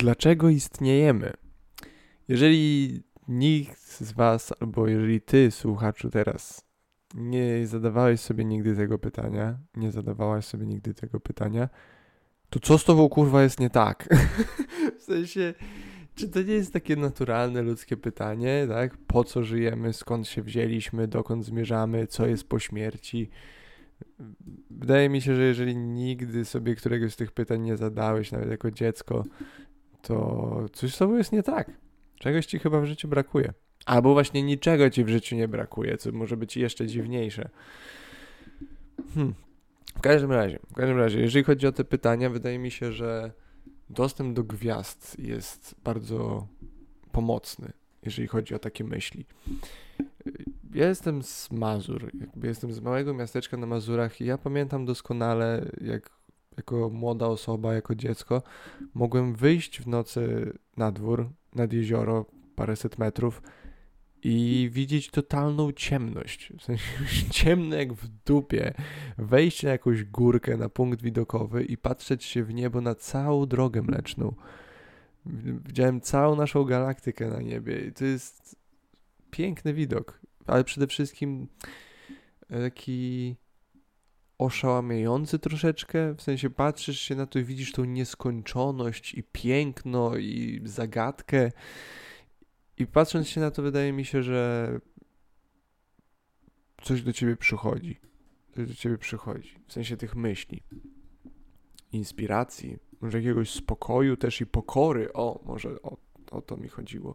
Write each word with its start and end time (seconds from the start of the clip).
dlaczego 0.00 0.48
istniejemy? 0.48 1.32
Jeżeli 2.28 3.02
nikt 3.28 3.80
z 3.80 4.12
Was, 4.12 4.52
albo 4.60 4.88
jeżeli 4.88 5.20
Ty, 5.20 5.50
słuchaczu, 5.50 6.10
teraz 6.10 6.64
nie 7.14 7.66
zadawałeś 7.66 8.20
sobie 8.20 8.44
nigdy 8.44 8.76
tego 8.76 8.98
pytania, 8.98 9.58
nie 9.76 9.92
zadawałaś 9.92 10.44
sobie 10.44 10.66
nigdy 10.66 10.94
tego 10.94 11.20
pytania, 11.20 11.68
to 12.50 12.60
co 12.60 12.78
z 12.78 12.84
tobą 12.84 13.08
kurwa 13.08 13.42
jest 13.42 13.60
nie 13.60 13.70
tak? 13.70 14.08
w 15.00 15.02
sensie, 15.02 15.54
czy 16.14 16.28
to 16.28 16.42
nie 16.42 16.54
jest 16.54 16.72
takie 16.72 16.96
naturalne 16.96 17.62
ludzkie 17.62 17.96
pytanie, 17.96 18.66
tak? 18.68 18.96
Po 18.96 19.24
co 19.24 19.42
żyjemy, 19.44 19.92
skąd 19.92 20.28
się 20.28 20.42
wzięliśmy, 20.42 21.08
dokąd 21.08 21.44
zmierzamy, 21.44 22.06
co 22.06 22.26
jest 22.26 22.48
po 22.48 22.58
śmierci? 22.58 23.30
Wydaje 24.70 25.08
mi 25.08 25.20
się, 25.20 25.36
że 25.36 25.42
jeżeli 25.42 25.76
nigdy 25.76 26.44
sobie 26.44 26.74
któregoś 26.74 27.12
z 27.12 27.16
tych 27.16 27.32
pytań 27.32 27.60
nie 27.60 27.76
zadałeś, 27.76 28.32
nawet 28.32 28.50
jako 28.50 28.70
dziecko, 28.70 29.24
to 30.02 30.66
coś 30.72 30.94
z 30.94 30.98
tobą 30.98 31.16
jest 31.16 31.32
nie 31.32 31.42
tak. 31.42 31.70
Czegoś 32.18 32.46
ci 32.46 32.58
chyba 32.58 32.80
w 32.80 32.84
życiu 32.84 33.08
brakuje. 33.08 33.52
Albo 33.86 34.12
właśnie 34.12 34.42
niczego 34.42 34.90
ci 34.90 35.04
w 35.04 35.08
życiu 35.08 35.36
nie 35.36 35.48
brakuje, 35.48 35.96
co 35.96 36.12
może 36.12 36.36
być 36.36 36.56
jeszcze 36.56 36.86
dziwniejsze. 36.86 37.48
Hmm. 39.14 39.34
W 39.96 40.00
każdym 40.00 40.32
razie, 40.32 40.58
w 40.70 40.74
każdym 40.74 40.98
razie, 40.98 41.20
jeżeli 41.20 41.44
chodzi 41.44 41.66
o 41.66 41.72
te 41.72 41.84
pytania, 41.84 42.30
wydaje 42.30 42.58
mi 42.58 42.70
się, 42.70 42.92
że 42.92 43.32
dostęp 43.90 44.36
do 44.36 44.44
gwiazd 44.44 45.18
jest 45.18 45.74
bardzo 45.84 46.46
pomocny, 47.12 47.72
jeżeli 48.02 48.28
chodzi 48.28 48.54
o 48.54 48.58
takie 48.58 48.84
myśli. 48.84 49.26
Ja 50.74 50.88
jestem 50.88 51.22
z 51.22 51.50
Mazur, 51.50 52.10
jakby 52.20 52.46
jestem 52.48 52.72
z 52.72 52.80
małego 52.80 53.14
miasteczka 53.14 53.56
na 53.56 53.66
Mazurach 53.66 54.20
i 54.20 54.24
ja 54.24 54.38
pamiętam 54.38 54.84
doskonale, 54.84 55.70
jak 55.80 56.10
jako 56.56 56.90
młoda 56.90 57.26
osoba, 57.26 57.74
jako 57.74 57.94
dziecko, 57.94 58.42
mogłem 58.94 59.34
wyjść 59.34 59.80
w 59.80 59.86
nocy 59.86 60.52
na 60.76 60.92
dwór, 60.92 61.30
nad 61.54 61.72
jezioro, 61.72 62.26
paręset 62.54 62.98
metrów 62.98 63.42
i 64.22 64.68
widzieć 64.72 65.10
totalną 65.10 65.72
ciemność. 65.72 66.52
W 66.58 66.62
sensie 66.62 66.84
ciemno 67.30 67.76
jak 67.76 67.92
w 67.92 68.08
dupie. 68.08 68.74
Wejść 69.18 69.62
na 69.62 69.70
jakąś 69.70 70.04
górkę, 70.04 70.56
na 70.56 70.68
punkt 70.68 71.02
widokowy 71.02 71.64
i 71.64 71.76
patrzeć 71.76 72.24
się 72.24 72.44
w 72.44 72.54
niebo 72.54 72.80
na 72.80 72.94
całą 72.94 73.46
drogę 73.46 73.82
mleczną. 73.82 74.34
Widziałem 75.66 76.00
całą 76.00 76.36
naszą 76.36 76.64
galaktykę 76.64 77.28
na 77.28 77.40
niebie 77.40 77.80
i 77.86 77.92
to 77.92 78.04
jest 78.04 78.56
piękny 79.30 79.74
widok, 79.74 80.20
ale 80.46 80.64
przede 80.64 80.86
wszystkim 80.86 81.48
taki 82.48 83.36
oszałamiający 84.40 85.38
troszeczkę, 85.38 86.14
w 86.14 86.22
sensie 86.22 86.50
patrzysz 86.50 87.00
się 87.00 87.14
na 87.14 87.26
to 87.26 87.38
i 87.38 87.44
widzisz 87.44 87.72
tą 87.72 87.84
nieskończoność 87.84 89.14
i 89.14 89.22
piękno 89.22 90.16
i 90.16 90.60
zagadkę 90.64 91.50
i 92.76 92.86
patrząc 92.86 93.28
się 93.28 93.40
na 93.40 93.50
to, 93.50 93.62
wydaje 93.62 93.92
mi 93.92 94.04
się, 94.04 94.22
że 94.22 94.80
coś 96.82 97.02
do 97.02 97.12
ciebie 97.12 97.36
przychodzi. 97.36 98.00
Coś 98.54 98.68
do 98.68 98.74
ciebie 98.74 98.98
przychodzi. 98.98 99.58
W 99.66 99.72
sensie 99.72 99.96
tych 99.96 100.16
myśli, 100.16 100.62
inspiracji, 101.92 102.78
może 103.00 103.18
jakiegoś 103.18 103.50
spokoju 103.50 104.16
też 104.16 104.40
i 104.40 104.46
pokory. 104.46 105.12
O, 105.12 105.40
może 105.44 105.82
o, 105.82 105.96
o 106.30 106.42
to 106.42 106.56
mi 106.56 106.68
chodziło. 106.68 107.14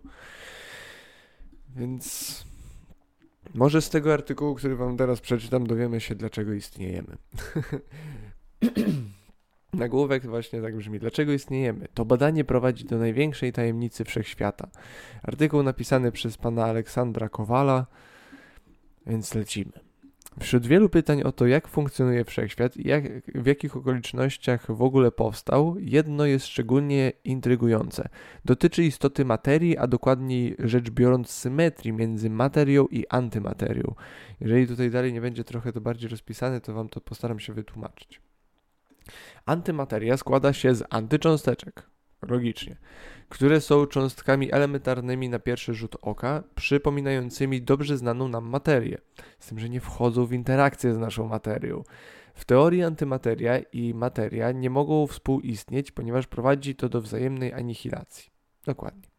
Więc 1.75 2.45
może 3.53 3.81
z 3.81 3.89
tego 3.89 4.13
artykułu, 4.13 4.55
który 4.55 4.75
wam 4.75 4.97
teraz 4.97 5.21
przeczytam, 5.21 5.67
dowiemy 5.67 6.01
się, 6.01 6.15
dlaczego 6.15 6.53
istniejemy. 6.53 7.17
Nagłówek 9.73 10.25
właśnie 10.25 10.61
tak 10.61 10.77
brzmi. 10.77 10.99
Dlaczego 10.99 11.31
istniejemy? 11.31 11.87
To 11.93 12.05
badanie 12.05 12.43
prowadzi 12.43 12.85
do 12.85 12.97
największej 12.97 13.53
tajemnicy 13.53 14.05
wszechświata. 14.05 14.67
Artykuł 15.23 15.63
napisany 15.63 16.11
przez 16.11 16.37
pana 16.37 16.65
Aleksandra 16.65 17.29
Kowala, 17.29 17.85
więc 19.07 19.35
lecimy. 19.35 19.71
Wśród 20.39 20.67
wielu 20.67 20.89
pytań 20.89 21.21
o 21.21 21.31
to, 21.31 21.47
jak 21.47 21.67
funkcjonuje 21.67 22.25
wszechświat 22.25 22.77
i 22.77 22.87
jak, 22.87 23.03
w 23.35 23.45
jakich 23.45 23.77
okolicznościach 23.77 24.71
w 24.71 24.81
ogóle 24.81 25.11
powstał, 25.11 25.75
jedno 25.79 26.25
jest 26.25 26.45
szczególnie 26.45 27.11
intrygujące. 27.23 28.09
Dotyczy 28.45 28.83
istoty 28.83 29.25
materii, 29.25 29.77
a 29.77 29.87
dokładniej 29.87 30.55
rzecz 30.59 30.89
biorąc 30.89 31.29
symetrii 31.29 31.93
między 31.93 32.29
materią 32.29 32.85
i 32.85 33.07
antymaterią. 33.09 33.95
Jeżeli 34.41 34.67
tutaj 34.67 34.91
dalej 34.91 35.13
nie 35.13 35.21
będzie 35.21 35.43
trochę 35.43 35.73
to 35.73 35.81
bardziej 35.81 36.09
rozpisane, 36.09 36.61
to 36.61 36.73
wam 36.73 36.89
to 36.89 37.01
postaram 37.01 37.39
się 37.39 37.53
wytłumaczyć. 37.53 38.21
Antymateria 39.45 40.17
składa 40.17 40.53
się 40.53 40.75
z 40.75 40.83
antycząsteczek, 40.89 41.83
logicznie, 42.27 42.77
które 43.29 43.61
są 43.61 43.85
cząstkami 43.85 44.53
elementarnymi 44.53 45.29
na 45.29 45.39
pierwszy 45.39 45.73
rzut 45.73 45.95
oka, 46.01 46.43
przypominającymi 46.55 47.61
dobrze 47.61 47.97
znaną 47.97 48.27
nam 48.27 48.49
materię, 48.49 48.97
z 49.39 49.47
tym, 49.47 49.59
że 49.59 49.69
nie 49.69 49.81
wchodzą 49.81 50.25
w 50.25 50.33
interakcję 50.33 50.93
z 50.93 50.97
naszą 50.97 51.27
materią. 51.27 51.83
W 52.33 52.45
teorii 52.45 52.83
antymateria 52.83 53.59
i 53.59 53.93
materia 53.93 54.51
nie 54.51 54.69
mogą 54.69 55.07
współistnieć, 55.07 55.91
ponieważ 55.91 56.27
prowadzi 56.27 56.75
to 56.75 56.89
do 56.89 57.01
wzajemnej 57.01 57.53
anihilacji. 57.53 58.31
Dokładnie. 58.65 59.09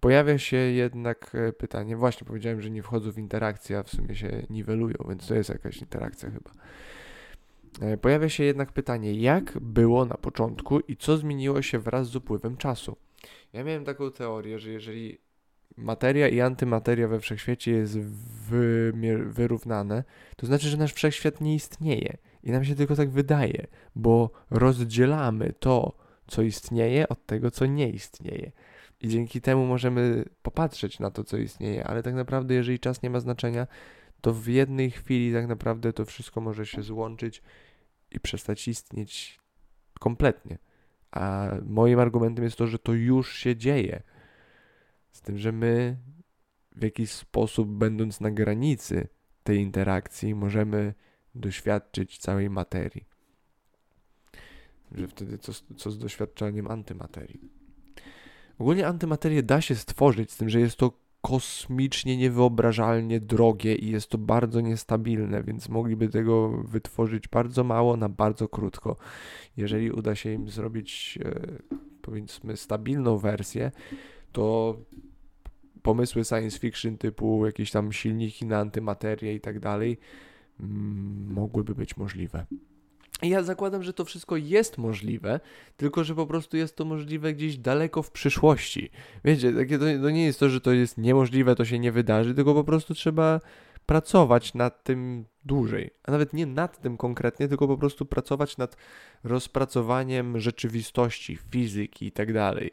Pojawia 0.00 0.38
się 0.38 0.56
jednak 0.56 1.34
e, 1.34 1.52
pytanie, 1.52 1.96
właśnie 1.96 2.26
powiedziałem, 2.26 2.60
że 2.60 2.70
nie 2.70 2.82
wchodzą 2.82 3.12
w 3.12 3.18
interakcję, 3.18 3.78
a 3.78 3.82
w 3.82 3.90
sumie 3.90 4.14
się 4.14 4.46
niwelują, 4.50 4.96
więc 5.08 5.26
to 5.26 5.34
jest 5.34 5.50
jakaś 5.50 5.76
interakcja 5.76 6.30
chyba. 6.30 6.50
E, 7.80 7.96
pojawia 7.96 8.28
się 8.28 8.44
jednak 8.44 8.72
pytanie, 8.72 9.12
jak 9.12 9.58
było 9.60 10.04
na 10.04 10.14
początku 10.14 10.80
i 10.80 10.96
co 10.96 11.16
zmieniło 11.16 11.62
się 11.62 11.78
wraz 11.78 12.08
z 12.08 12.16
upływem 12.16 12.56
czasu. 12.56 12.96
Ja 13.52 13.64
miałem 13.64 13.84
taką 13.84 14.10
teorię, 14.10 14.58
że 14.58 14.70
jeżeli 14.70 15.18
materia 15.76 16.28
i 16.28 16.40
antymateria 16.40 17.08
we 17.08 17.20
wszechświecie 17.20 17.72
jest 17.72 17.98
wyrównane, 19.26 20.04
to 20.36 20.46
znaczy, 20.46 20.68
że 20.68 20.76
nasz 20.76 20.92
wszechświat 20.92 21.40
nie 21.40 21.54
istnieje. 21.54 22.16
I 22.42 22.50
nam 22.50 22.64
się 22.64 22.74
tylko 22.74 22.96
tak 22.96 23.10
wydaje, 23.10 23.66
bo 23.96 24.30
rozdzielamy 24.50 25.52
to, 25.60 25.96
co 26.26 26.42
istnieje, 26.42 27.08
od 27.08 27.26
tego, 27.26 27.50
co 27.50 27.66
nie 27.66 27.90
istnieje. 27.90 28.52
I 29.00 29.08
dzięki 29.08 29.40
temu 29.40 29.66
możemy 29.66 30.24
popatrzeć 30.42 31.00
na 31.00 31.10
to, 31.10 31.24
co 31.24 31.36
istnieje, 31.36 31.84
ale 31.84 32.02
tak 32.02 32.14
naprawdę, 32.14 32.54
jeżeli 32.54 32.78
czas 32.78 33.02
nie 33.02 33.10
ma 33.10 33.20
znaczenia, 33.20 33.66
to 34.24 34.32
w 34.32 34.46
jednej 34.46 34.90
chwili 34.90 35.32
tak 35.32 35.46
naprawdę 35.46 35.92
to 35.92 36.04
wszystko 36.04 36.40
może 36.40 36.66
się 36.66 36.82
złączyć 36.82 37.42
i 38.10 38.20
przestać 38.20 38.68
istnieć 38.68 39.40
kompletnie. 40.00 40.58
A 41.10 41.50
moim 41.66 41.98
argumentem 41.98 42.44
jest 42.44 42.56
to, 42.56 42.66
że 42.66 42.78
to 42.78 42.92
już 42.92 43.36
się 43.36 43.56
dzieje. 43.56 44.02
Z 45.10 45.20
tym, 45.20 45.38
że 45.38 45.52
my 45.52 45.96
w 46.76 46.82
jakiś 46.82 47.10
sposób, 47.10 47.68
będąc 47.68 48.20
na 48.20 48.30
granicy 48.30 49.08
tej 49.42 49.58
interakcji, 49.58 50.34
możemy 50.34 50.94
doświadczyć 51.34 52.18
całej 52.18 52.50
materii. 52.50 53.04
Że 54.92 55.08
wtedy 55.08 55.38
co, 55.38 55.52
co 55.76 55.90
z 55.90 55.98
doświadczeniem 55.98 56.70
antymaterii? 56.70 57.40
Ogólnie 58.58 58.86
antymaterię 58.86 59.42
da 59.42 59.60
się 59.60 59.74
stworzyć, 59.74 60.32
z 60.32 60.36
tym, 60.36 60.48
że 60.48 60.60
jest 60.60 60.76
to 60.76 61.03
kosmicznie 61.24 62.16
niewyobrażalnie 62.16 63.20
drogie 63.20 63.74
i 63.74 63.90
jest 63.90 64.08
to 64.08 64.18
bardzo 64.18 64.60
niestabilne, 64.60 65.42
więc 65.42 65.68
mogliby 65.68 66.08
tego 66.08 66.50
wytworzyć 66.50 67.28
bardzo 67.28 67.64
mało 67.64 67.96
na 67.96 68.08
bardzo 68.08 68.48
krótko. 68.48 68.96
Jeżeli 69.56 69.90
uda 69.90 70.14
się 70.14 70.32
im 70.32 70.48
zrobić 70.48 71.18
e, 71.24 71.40
powiedzmy 72.02 72.56
stabilną 72.56 73.18
wersję, 73.18 73.70
to 74.32 74.76
pomysły 75.82 76.24
science 76.24 76.58
fiction 76.58 76.98
typu 76.98 77.46
jakieś 77.46 77.70
tam 77.70 77.92
silniki 77.92 78.46
na 78.46 78.58
antymaterię 78.58 79.34
i 79.34 79.40
tak 79.40 79.60
dalej 79.60 79.98
mm, 80.60 81.32
mogłyby 81.32 81.74
być 81.74 81.96
możliwe. 81.96 82.46
Ja 83.22 83.42
zakładam, 83.42 83.82
że 83.82 83.92
to 83.92 84.04
wszystko 84.04 84.36
jest 84.36 84.78
możliwe, 84.78 85.40
tylko 85.76 86.04
że 86.04 86.14
po 86.14 86.26
prostu 86.26 86.56
jest 86.56 86.76
to 86.76 86.84
możliwe 86.84 87.32
gdzieś 87.32 87.56
daleko 87.56 88.02
w 88.02 88.10
przyszłości. 88.10 88.90
Wiecie, 89.24 89.52
takie 89.52 89.78
to, 89.78 89.84
to 90.02 90.10
nie 90.10 90.24
jest 90.24 90.40
to, 90.40 90.48
że 90.48 90.60
to 90.60 90.72
jest 90.72 90.98
niemożliwe, 90.98 91.54
to 91.54 91.64
się 91.64 91.78
nie 91.78 91.92
wydarzy, 91.92 92.34
tylko 92.34 92.54
po 92.54 92.64
prostu 92.64 92.94
trzeba 92.94 93.40
pracować 93.86 94.54
nad 94.54 94.84
tym 94.84 95.24
dłużej. 95.44 95.90
A 96.04 96.10
nawet 96.10 96.32
nie 96.32 96.46
nad 96.46 96.80
tym 96.80 96.96
konkretnie, 96.96 97.48
tylko 97.48 97.68
po 97.68 97.78
prostu 97.78 98.06
pracować 98.06 98.56
nad 98.56 98.76
rozpracowaniem 99.24 100.40
rzeczywistości, 100.40 101.38
fizyki 101.50 102.06
i 102.06 102.12
tak 102.12 102.32
dalej. 102.32 102.70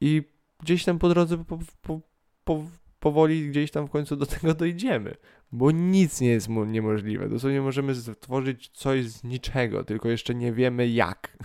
I 0.00 0.22
gdzieś 0.62 0.84
tam 0.84 0.98
po 0.98 1.08
drodze 1.08 1.44
po, 1.44 1.58
po, 1.82 2.00
po, 2.44 2.64
powoli 3.00 3.48
gdzieś 3.48 3.70
tam 3.70 3.86
w 3.86 3.90
końcu 3.90 4.16
do 4.16 4.26
tego 4.26 4.54
dojdziemy, 4.64 5.14
bo 5.52 5.70
nic 5.70 6.20
nie 6.20 6.28
jest 6.28 6.48
niemożliwe. 6.48 7.28
Dosłownie 7.28 7.60
możemy 7.60 7.94
stworzyć 7.94 8.68
coś 8.68 9.06
z 9.06 9.24
niczego, 9.24 9.84
tylko 9.84 10.08
jeszcze 10.08 10.34
nie 10.34 10.52
wiemy 10.52 10.88
jak. 10.88 11.36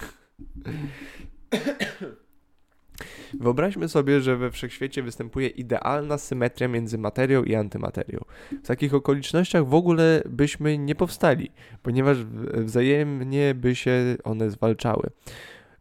Wyobraźmy 3.39 3.89
sobie, 3.89 4.21
że 4.21 4.37
we 4.37 4.51
wszechświecie 4.51 5.03
występuje 5.03 5.47
idealna 5.47 6.17
symetria 6.17 6.67
między 6.67 6.97
materią 6.97 7.43
i 7.43 7.55
antymaterią. 7.55 8.19
W 8.63 8.67
takich 8.67 8.93
okolicznościach 8.93 9.67
w 9.67 9.73
ogóle 9.73 10.23
byśmy 10.29 10.77
nie 10.77 10.95
powstali, 10.95 11.51
ponieważ 11.83 12.17
wzajemnie 12.53 13.55
by 13.55 13.75
się 13.75 14.17
one 14.23 14.49
zwalczały. 14.49 15.09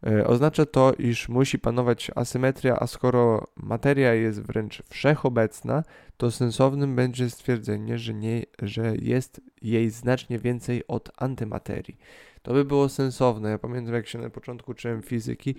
E, 0.05 0.27
oznacza 0.27 0.65
to, 0.65 0.93
iż 0.93 1.29
musi 1.29 1.59
panować 1.59 2.11
asymetria, 2.15 2.77
a 2.79 2.87
skoro 2.87 3.47
materia 3.55 4.13
jest 4.13 4.41
wręcz 4.41 4.83
wszechobecna, 4.89 5.83
to 6.17 6.31
sensownym 6.31 6.95
będzie 6.95 7.29
stwierdzenie, 7.29 7.97
że, 7.97 8.13
nie, 8.13 8.43
że 8.61 8.95
jest 9.01 9.41
jej 9.61 9.89
znacznie 9.89 10.39
więcej 10.39 10.87
od 10.87 11.11
antymaterii. 11.17 11.97
To 12.41 12.53
by 12.53 12.65
było 12.65 12.89
sensowne. 12.89 13.49
Ja 13.49 13.57
pamiętam, 13.57 13.93
jak 13.93 14.07
się 14.07 14.19
na 14.19 14.29
początku 14.29 14.71
uczyłem 14.71 15.01
fizyki, 15.01 15.55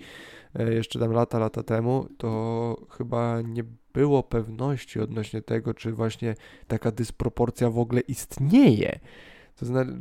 e, 0.55 0.73
jeszcze 0.73 0.99
tam 0.99 1.11
lata, 1.11 1.39
lata 1.39 1.63
temu, 1.63 2.07
to 2.17 2.87
chyba 2.89 3.41
nie 3.41 3.63
było 3.93 4.23
pewności 4.23 4.99
odnośnie 4.99 5.41
tego, 5.41 5.73
czy 5.73 5.91
właśnie 5.91 6.35
taka 6.67 6.91
dysproporcja 6.91 7.69
w 7.69 7.79
ogóle 7.79 8.01
istnieje. 8.01 8.99
To 9.55 9.65
znaczy, 9.65 9.91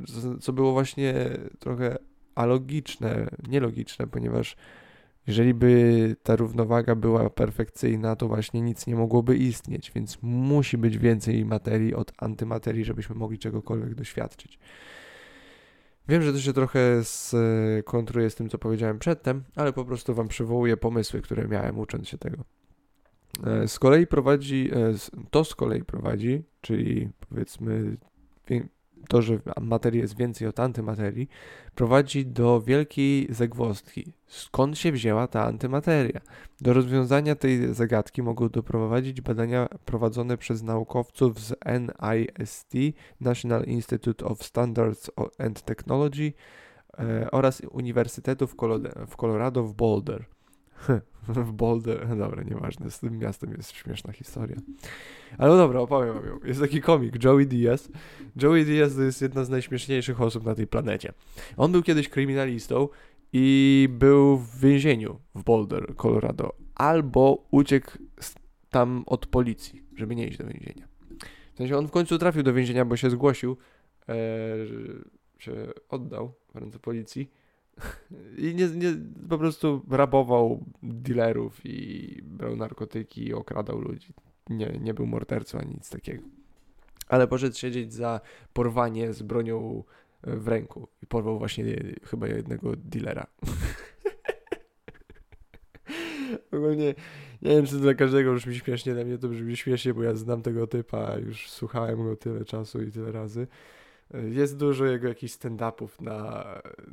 co 0.40 0.52
było 0.52 0.72
właśnie 0.72 1.14
trochę 1.58 1.96
alogiczne, 2.36 3.28
nielogiczne, 3.48 4.06
ponieważ 4.06 4.56
jeżeli 5.26 5.54
by 5.54 6.16
ta 6.22 6.36
równowaga 6.36 6.94
była 6.94 7.30
perfekcyjna, 7.30 8.16
to 8.16 8.28
właśnie 8.28 8.60
nic 8.60 8.86
nie 8.86 8.96
mogłoby 8.96 9.36
istnieć, 9.36 9.92
więc 9.94 10.18
musi 10.22 10.78
być 10.78 10.98
więcej 10.98 11.44
materii 11.44 11.94
od 11.94 12.12
antymaterii, 12.18 12.84
żebyśmy 12.84 13.14
mogli 13.14 13.38
czegokolwiek 13.38 13.94
doświadczyć. 13.94 14.58
Wiem, 16.08 16.22
że 16.22 16.32
to 16.32 16.38
się 16.38 16.52
trochę 16.52 17.00
skontruje 17.04 18.30
z 18.30 18.34
tym, 18.34 18.48
co 18.48 18.58
powiedziałem 18.58 18.98
przedtem, 18.98 19.44
ale 19.56 19.72
po 19.72 19.84
prostu 19.84 20.14
Wam 20.14 20.28
przywołuję 20.28 20.76
pomysły, 20.76 21.22
które 21.22 21.48
miałem 21.48 21.78
ucząc 21.78 22.08
się 22.08 22.18
tego. 22.18 22.44
E, 23.44 23.68
z 23.68 23.78
kolei 23.78 24.06
prowadzi, 24.06 24.70
e, 24.72 24.94
to 25.30 25.44
z 25.44 25.54
kolei 25.54 25.84
prowadzi, 25.84 26.42
czyli 26.60 27.08
powiedzmy 27.28 27.96
to, 29.08 29.22
że 29.22 29.38
materii 29.60 30.00
jest 30.00 30.16
więcej 30.16 30.48
od 30.48 30.60
antymaterii, 30.60 31.28
prowadzi 31.74 32.26
do 32.26 32.60
wielkiej 32.60 33.26
zagwozdki. 33.30 34.12
Skąd 34.26 34.78
się 34.78 34.92
wzięła 34.92 35.26
ta 35.26 35.44
antymateria? 35.44 36.20
Do 36.60 36.72
rozwiązania 36.72 37.34
tej 37.34 37.74
zagadki 37.74 38.22
mogą 38.22 38.48
doprowadzić 38.48 39.20
badania 39.20 39.68
prowadzone 39.84 40.36
przez 40.36 40.62
naukowców 40.62 41.40
z 41.40 41.54
NIST, 41.64 42.72
National 43.20 43.64
Institute 43.64 44.24
of 44.24 44.42
Standards 44.42 45.10
and 45.38 45.62
Technology 45.62 46.32
e, 46.98 47.30
oraz 47.30 47.62
Uniwersytetu 47.70 48.46
w 49.06 49.16
Colorado 49.16 49.62
w 49.62 49.74
Boulder. 49.74 50.35
w 51.28 51.52
Boulder, 51.52 52.08
dobra, 52.18 52.42
nieważne, 52.42 52.90
z 52.90 52.98
tym 52.98 53.18
miastem 53.18 53.50
jest 53.56 53.72
śmieszna 53.72 54.12
historia. 54.12 54.56
Ale 55.38 55.50
no 55.50 55.56
dobra, 55.56 55.80
opowiem 55.80 56.14
wam 56.14 56.26
ją. 56.26 56.38
Jest 56.44 56.60
taki 56.60 56.80
komik, 56.80 57.24
Joey 57.24 57.46
Diaz. 57.46 57.88
Joey 58.42 58.64
Diaz 58.64 58.94
to 58.94 59.02
jest 59.02 59.22
jedna 59.22 59.44
z 59.44 59.48
najśmieszniejszych 59.48 60.20
osób 60.20 60.44
na 60.44 60.54
tej 60.54 60.66
planecie. 60.66 61.12
On 61.56 61.72
był 61.72 61.82
kiedyś 61.82 62.08
kryminalistą 62.08 62.88
i 63.32 63.88
był 63.90 64.36
w 64.36 64.60
więzieniu 64.60 65.20
w 65.34 65.44
Boulder, 65.44 65.96
Colorado. 65.96 66.52
Albo 66.74 67.46
uciekł 67.50 67.90
tam 68.70 69.04
od 69.06 69.26
policji, 69.26 69.82
żeby 69.96 70.16
nie 70.16 70.26
iść 70.26 70.38
do 70.38 70.46
więzienia. 70.46 70.88
W 71.54 71.56
sensie 71.56 71.78
on 71.78 71.88
w 71.88 71.90
końcu 71.90 72.18
trafił 72.18 72.42
do 72.42 72.54
więzienia, 72.54 72.84
bo 72.84 72.96
się 72.96 73.10
zgłosił, 73.10 73.56
e, 74.08 74.14
że 74.66 74.76
się 75.38 75.52
oddał 75.88 76.34
w 76.54 76.56
ręce 76.56 76.78
policji 76.78 77.30
i 78.38 78.54
nie, 78.54 78.68
nie, 78.68 78.96
po 79.28 79.38
prostu 79.38 79.82
rabował 79.90 80.64
dealerów 80.82 81.60
i 81.64 82.22
brał 82.22 82.56
narkotyki 82.56 83.26
i 83.26 83.34
okradał 83.34 83.80
ludzi. 83.80 84.14
Nie, 84.50 84.78
nie 84.80 84.94
był 84.94 85.06
mordercą 85.06 85.58
ani 85.58 85.74
nic 85.74 85.90
takiego. 85.90 86.22
Ale 87.08 87.28
poszedł 87.28 87.56
siedzieć 87.56 87.92
za 87.92 88.20
porwanie 88.52 89.12
z 89.12 89.22
bronią 89.22 89.84
w 90.22 90.48
ręku 90.48 90.88
i 91.02 91.06
porwał 91.06 91.38
właśnie 91.38 91.64
chyba 92.02 92.28
jednego 92.28 92.76
dealera. 92.76 93.26
Ogólnie 96.52 96.94
nie 97.42 97.50
wiem, 97.50 97.66
czy 97.66 97.76
dla 97.76 97.94
każdego 97.94 98.34
brzmi 98.34 98.54
śmiesznie, 98.54 98.94
dla 98.94 99.04
mnie 99.04 99.18
to 99.18 99.28
brzmi 99.28 99.56
śmiesznie, 99.56 99.94
bo 99.94 100.02
ja 100.02 100.14
znam 100.14 100.42
tego 100.42 100.66
typa, 100.66 101.18
już 101.18 101.50
słuchałem 101.50 102.04
go 102.04 102.16
tyle 102.16 102.44
czasu 102.44 102.82
i 102.82 102.90
tyle 102.90 103.12
razy. 103.12 103.46
Jest 104.14 104.56
dużo 104.56 104.84
jego 104.84 105.08
jakichś 105.08 105.32
stand-upów 105.32 106.00
na, 106.00 106.44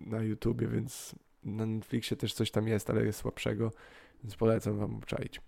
na 0.06 0.24
YouTubie, 0.24 0.68
więc 0.68 1.16
na 1.44 1.66
Netflixie 1.66 2.18
też 2.18 2.34
coś 2.34 2.52
tam 2.52 2.68
jest, 2.68 2.90
ale 2.90 3.06
jest 3.06 3.20
słabszego, 3.20 3.72
więc 4.24 4.36
polecam 4.36 4.78
wam 4.78 4.96
obczaić. 4.96 5.42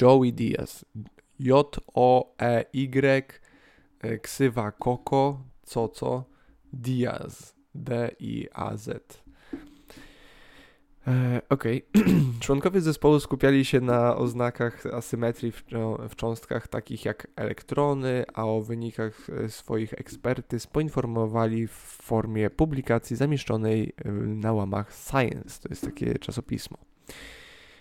Joey 0.00 0.32
Diaz. 0.32 0.84
J-O-E-Y 1.38 3.24
e, 4.00 4.18
ksywa 4.18 4.72
Koko, 4.72 5.42
co 5.62 5.88
co, 5.88 6.24
Diaz. 6.72 7.54
D-I-A-Z. 7.74 9.22
E, 11.06 11.42
okej. 11.48 11.84
Okay. 11.94 12.14
Członkowie 12.40 12.80
zespołu 12.80 13.20
skupiali 13.20 13.64
się 13.64 13.80
na 13.80 14.16
oznakach 14.16 14.86
asymetrii 14.86 15.52
w, 15.52 15.64
w, 16.08 16.16
cząstkach 16.16 16.68
takich 16.68 17.04
jak 17.04 17.26
elektrony, 17.36 18.24
a 18.34 18.44
o 18.44 18.60
wynikach 18.62 19.30
e, 19.30 19.48
swoich 19.48 19.92
ekspertyz 19.92 20.66
poinformowali 20.66 21.66
w 21.66 21.72
formie 22.02 22.50
publikacji 22.50 23.16
zamieszczonej 23.16 23.92
e, 24.04 24.12
na 24.12 24.52
łamach 24.52 24.92
Science, 24.94 25.62
to 25.62 25.68
jest 25.70 25.84
takie 25.84 26.18
czasopismo. 26.18 26.78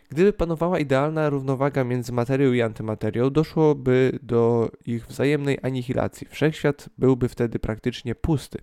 Gdyby 0.10 0.34
panowała 0.34 0.80
idealna 0.80 1.30
równowaga 1.30 1.84
między 1.84 2.14
materią 2.14 2.54
i 2.54 2.62
antymaterią, 2.62 3.30
doszłoby 3.30 4.20
do 4.22 4.72
ich 4.86 5.08
wzajemnej 5.08 5.58
anihilacji. 5.62 6.28
Wszechświat 6.30 6.90
byłby 6.98 7.30
wtedy 7.30 7.60
praktycznie 7.60 8.16
pusty. 8.16 8.60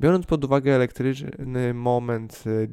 Biorąc 0.00 0.26
pod 0.26 0.44
uwagę 0.44 0.74
elektryczny 0.74 1.74
moment 1.74 2.44
e, 2.46 2.66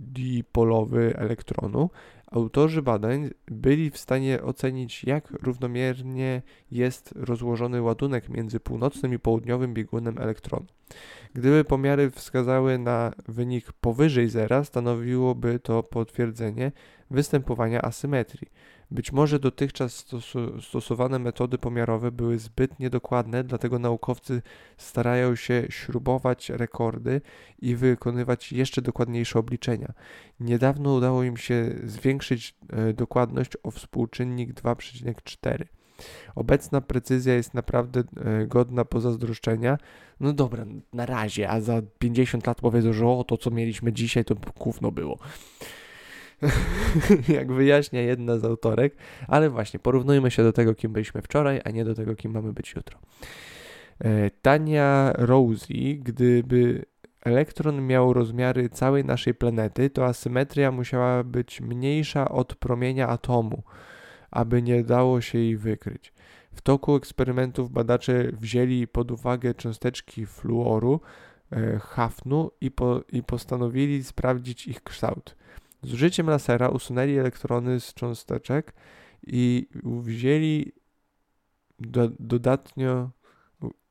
dipolowy 0.00 1.16
elektronu, 1.16 1.90
autorzy 2.30 2.82
badań 2.82 3.30
byli 3.46 3.90
w 3.90 3.98
stanie 3.98 4.42
ocenić, 4.42 5.04
jak 5.04 5.30
równomiernie 5.30 6.42
jest 6.70 7.14
rozłożony 7.16 7.82
ładunek 7.82 8.28
między 8.28 8.60
północnym 8.60 9.14
i 9.14 9.18
południowym 9.18 9.74
biegunem 9.74 10.18
elektronu. 10.18 10.66
Gdyby 11.34 11.64
pomiary 11.64 12.10
wskazały 12.10 12.78
na 12.78 13.12
wynik 13.28 13.72
powyżej 13.72 14.28
zera, 14.28 14.64
stanowiłoby 14.64 15.58
to 15.58 15.82
potwierdzenie 15.82 16.72
występowania 17.10 17.82
asymetrii. 17.82 18.48
Być 18.90 19.12
może 19.12 19.38
dotychczas 19.38 20.06
stosowane 20.60 21.18
metody 21.18 21.58
pomiarowe 21.58 22.12
były 22.12 22.38
zbyt 22.38 22.78
niedokładne, 22.78 23.44
dlatego 23.44 23.78
naukowcy 23.78 24.42
starają 24.76 25.36
się 25.36 25.66
śrubować 25.70 26.50
rekordy 26.50 27.20
i 27.58 27.76
wykonywać 27.76 28.52
jeszcze 28.52 28.82
dokładniejsze 28.82 29.38
obliczenia. 29.38 29.92
Niedawno 30.40 30.94
udało 30.94 31.22
im 31.22 31.36
się 31.36 31.74
zwiększyć 31.84 32.54
e, 32.72 32.92
dokładność 32.92 33.50
o 33.62 33.70
współczynnik 33.70 34.54
2,4. 34.54 35.64
Obecna 36.34 36.80
precyzja 36.80 37.34
jest 37.34 37.54
naprawdę 37.54 38.00
e, 38.00 38.46
godna 38.46 38.84
pozazdroszczenia. 38.84 39.78
No 40.20 40.32
dobra, 40.32 40.64
na 40.92 41.06
razie, 41.06 41.50
a 41.50 41.60
za 41.60 41.82
50 41.98 42.46
lat 42.46 42.60
powiedzą, 42.60 42.92
że 42.92 43.06
o, 43.06 43.24
to 43.24 43.36
co 43.36 43.50
mieliśmy 43.50 43.92
dzisiaj 43.92 44.24
to 44.24 44.34
gówno 44.60 44.92
było. 44.92 45.18
jak 47.36 47.52
wyjaśnia 47.52 48.00
jedna 48.00 48.38
z 48.38 48.44
autorek, 48.44 48.96
ale 49.28 49.50
właśnie 49.50 49.80
porównujmy 49.80 50.30
się 50.30 50.42
do 50.42 50.52
tego, 50.52 50.74
kim 50.74 50.92
byliśmy 50.92 51.22
wczoraj, 51.22 51.60
a 51.64 51.70
nie 51.70 51.84
do 51.84 51.94
tego, 51.94 52.14
kim 52.14 52.32
mamy 52.32 52.52
być 52.52 52.74
jutro. 52.74 52.98
E, 53.98 54.30
Tania 54.30 55.12
Rosie, 55.16 55.94
gdyby 56.00 56.84
elektron 57.24 57.86
miał 57.86 58.12
rozmiary 58.12 58.68
całej 58.68 59.04
naszej 59.04 59.34
planety, 59.34 59.90
to 59.90 60.04
asymetria 60.04 60.70
musiała 60.70 61.24
być 61.24 61.60
mniejsza 61.60 62.28
od 62.28 62.54
promienia 62.54 63.08
atomu, 63.08 63.62
aby 64.30 64.62
nie 64.62 64.84
dało 64.84 65.20
się 65.20 65.38
jej 65.38 65.56
wykryć. 65.56 66.12
W 66.52 66.60
toku 66.60 66.96
eksperymentów 66.96 67.70
badacze 67.70 68.28
wzięli 68.32 68.86
pod 68.86 69.10
uwagę 69.10 69.54
cząsteczki 69.54 70.26
fluoru, 70.26 71.00
e, 71.52 71.78
hafnu 71.78 72.50
i, 72.60 72.70
po, 72.70 73.00
i 73.12 73.22
postanowili 73.22 74.04
sprawdzić 74.04 74.66
ich 74.66 74.82
kształt. 74.82 75.36
Z 75.84 75.92
użyciem 75.92 76.26
lasera 76.26 76.68
usunęli 76.68 77.18
elektrony 77.18 77.80
z 77.80 77.94
cząsteczek 77.94 78.74
i 79.26 79.68
wzięli 79.84 80.72
do, 81.78 82.10
dodatnio 82.18 83.10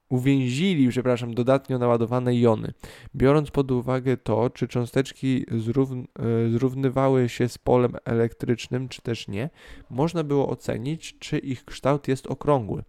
uwięzili, 0.10 0.90
przepraszam, 0.90 1.34
dodatnio 1.34 1.80
naładowane 1.80 2.36
jony. 2.36 2.74
Biorąc 3.16 3.52
pod 3.52 3.72
uwagę 3.72 4.18
to, 4.18 4.50
czy 4.50 4.68
cząsteczki 4.68 5.46
zrówn 5.52 6.00
e, 6.00 6.50
zrównywały 6.50 7.30
się 7.30 7.50
z 7.50 7.58
polem 7.58 7.96
elektrycznym, 8.06 8.90
czy 8.90 9.02
też 9.02 9.28
nie, 9.28 9.50
można 9.90 10.24
było 10.24 10.50
ocenić, 10.50 11.20
czy 11.20 11.38
ich 11.38 11.66
kształt 11.66 12.08
jest 12.08 12.28
okrągły. 12.28 12.84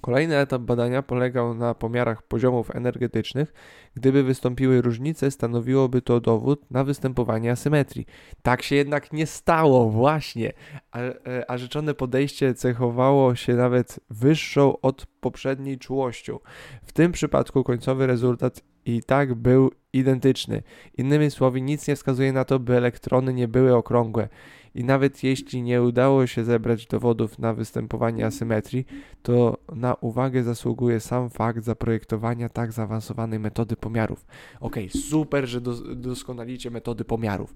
Kolejny 0.00 0.36
etap 0.36 0.62
badania 0.62 1.02
polegał 1.02 1.54
na 1.54 1.74
pomiarach 1.74 2.22
poziomów 2.22 2.76
energetycznych. 2.76 3.52
Gdyby 3.94 4.22
wystąpiły 4.22 4.82
różnice, 4.82 5.30
stanowiłoby 5.30 6.02
to 6.02 6.20
dowód 6.20 6.70
na 6.70 6.84
występowanie 6.84 7.50
asymetrii. 7.50 8.06
Tak 8.42 8.62
się 8.62 8.76
jednak 8.76 9.12
nie 9.12 9.26
stało, 9.26 9.90
właśnie. 9.90 10.52
A, 10.92 10.98
e, 10.98 11.50
a 11.50 11.58
rzeczone 11.58 11.94
podejście 11.94 12.54
cechowało 12.54 13.34
się 13.34 13.54
nawet 13.54 14.00
wyższą 14.10 14.80
od 14.80 15.06
poprzedniej 15.06 15.78
czułością. 15.78 16.38
W 16.82 16.92
tym 16.92 17.12
przypadku 17.12 17.64
końcowy 17.64 18.06
rezultat 18.06 18.62
i 18.84 19.02
tak 19.02 19.34
był 19.34 19.70
identyczny. 19.92 20.62
Innymi 20.98 21.30
słowy, 21.30 21.60
nic 21.60 21.88
nie 21.88 21.96
wskazuje 21.96 22.32
na 22.32 22.44
to, 22.44 22.58
by 22.58 22.76
elektrony 22.76 23.34
nie 23.34 23.48
były 23.48 23.76
okrągłe. 23.76 24.28
I 24.74 24.84
nawet 24.84 25.22
jeśli 25.22 25.62
nie 25.62 25.82
udało 25.82 26.26
się 26.26 26.44
zebrać 26.44 26.86
dowodów 26.86 27.38
na 27.38 27.54
występowanie 27.54 28.26
asymetrii, 28.26 28.86
to 29.22 29.58
na 29.74 29.94
uwagę 29.94 30.42
zasługuje 30.42 31.00
sam 31.00 31.30
fakt 31.30 31.64
zaprojektowania 31.64 32.48
tak 32.48 32.72
zaawansowanej 32.72 33.38
metody 33.38 33.76
pomiarów. 33.76 34.26
Okay, 34.60 34.88
super, 34.88 35.48
że 35.48 35.60
dos 35.60 35.82
doskonalicie 35.96 36.70
metody 36.70 37.04
pomiarów. 37.04 37.54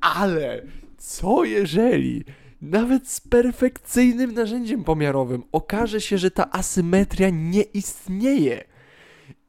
Ale 0.00 0.62
co 0.98 1.44
jeżeli 1.44 2.24
nawet 2.62 3.08
z 3.08 3.20
perfekcyjnym 3.20 4.34
narzędziem 4.34 4.84
pomiarowym 4.84 5.42
okaże 5.52 6.00
się, 6.00 6.18
że 6.18 6.30
ta 6.30 6.50
asymetria 6.50 7.30
nie 7.30 7.62
istnieje? 7.62 8.69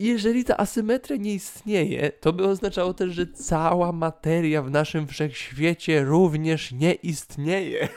Jeżeli 0.01 0.43
ta 0.45 0.57
asymetria 0.57 1.17
nie 1.17 1.33
istnieje, 1.33 2.11
to 2.11 2.33
by 2.33 2.47
oznaczało 2.47 2.93
też, 2.93 3.13
że 3.13 3.27
cała 3.27 3.91
materia 3.91 4.61
w 4.61 4.71
naszym 4.71 5.07
wszechświecie 5.07 6.03
również 6.03 6.71
nie 6.71 6.93
istnieje. 6.93 7.87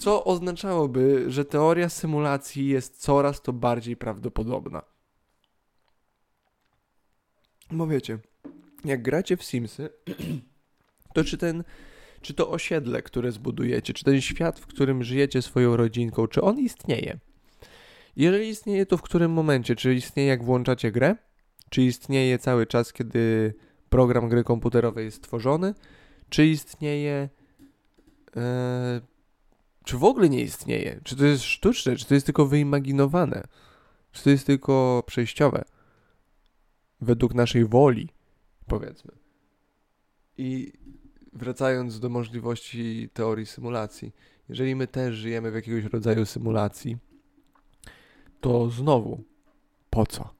Co 0.00 0.24
oznaczałoby, 0.24 1.24
że 1.28 1.44
teoria 1.44 1.88
symulacji 1.88 2.68
jest 2.68 2.96
coraz 2.98 3.42
to 3.42 3.52
bardziej 3.52 3.96
prawdopodobna. 3.96 4.82
Bo 7.70 7.86
wiecie, 7.86 8.18
jak 8.84 9.02
gracie 9.02 9.36
w 9.36 9.44
Simsy, 9.44 9.90
to 11.14 11.24
czy 11.24 11.38
ten 11.38 11.64
czy 12.24 12.34
to 12.34 12.50
osiedle, 12.50 13.02
które 13.02 13.32
zbudujecie, 13.32 13.92
czy 13.92 14.04
ten 14.04 14.20
świat, 14.20 14.60
w 14.60 14.66
którym 14.66 15.04
żyjecie 15.04 15.42
swoją 15.42 15.76
rodzinką, 15.76 16.26
czy 16.26 16.42
on 16.42 16.58
istnieje? 16.58 17.18
Jeżeli 18.16 18.48
istnieje, 18.48 18.86
to 18.86 18.96
w 18.96 19.02
którym 19.02 19.32
momencie? 19.32 19.76
Czy 19.76 19.94
istnieje 19.94 20.28
jak 20.28 20.44
włączacie 20.44 20.92
grę? 20.92 21.16
Czy 21.70 21.82
istnieje 21.82 22.38
cały 22.38 22.66
czas, 22.66 22.92
kiedy 22.92 23.54
program 23.88 24.28
gry 24.28 24.44
komputerowej 24.44 25.04
jest 25.04 25.22
tworzony? 25.22 25.74
Czy 26.28 26.46
istnieje. 26.46 27.28
E, 28.36 29.00
czy 29.84 29.98
w 29.98 30.04
ogóle 30.04 30.28
nie 30.28 30.40
istnieje? 30.40 31.00
Czy 31.04 31.16
to 31.16 31.24
jest 31.24 31.44
sztuczne? 31.44 31.96
Czy 31.96 32.06
to 32.06 32.14
jest 32.14 32.26
tylko 32.26 32.46
wyimaginowane? 32.46 33.44
Czy 34.12 34.24
to 34.24 34.30
jest 34.30 34.46
tylko 34.46 35.02
przejściowe? 35.06 35.64
Według 37.00 37.34
naszej 37.34 37.64
woli, 37.64 38.08
powiedzmy. 38.66 39.12
I 40.38 40.72
wracając 41.34 42.00
do 42.00 42.08
możliwości 42.08 43.10
teorii 43.12 43.46
symulacji, 43.46 44.14
jeżeli 44.48 44.76
my 44.76 44.86
też 44.86 45.14
żyjemy 45.14 45.50
w 45.50 45.54
jakiegoś 45.54 45.84
rodzaju 45.84 46.26
symulacji, 46.26 46.96
to 48.40 48.70
znowu, 48.70 49.24
po 49.90 50.06
co? 50.06 50.34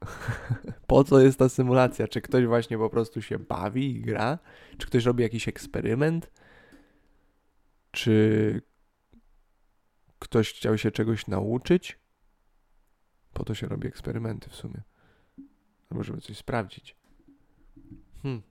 po 0.86 1.04
co 1.04 1.20
jest 1.20 1.38
ta 1.38 1.48
symulacja? 1.48 2.08
Czy 2.08 2.20
ktoś 2.20 2.46
właśnie 2.46 2.78
po 2.78 2.90
prostu 2.90 3.22
się 3.22 3.38
bawi 3.38 3.90
i 3.90 4.00
gra? 4.00 4.38
Czy 4.78 4.86
ktoś 4.86 5.04
robi 5.04 5.22
jakiś 5.22 5.48
eksperyment? 5.48 6.30
Czy 7.90 8.62
ktoś 10.18 10.52
chciał 10.52 10.78
się 10.78 10.90
czegoś 10.90 11.26
nauczyć? 11.26 11.98
Po 13.32 13.44
to 13.44 13.54
się 13.54 13.66
robi 13.66 13.88
eksperymenty 13.88 14.50
w 14.50 14.54
sumie. 14.54 14.82
Albo 15.90 16.04
żeby 16.04 16.20
coś 16.20 16.36
sprawdzić. 16.36 16.96
Hmm. 18.22 18.42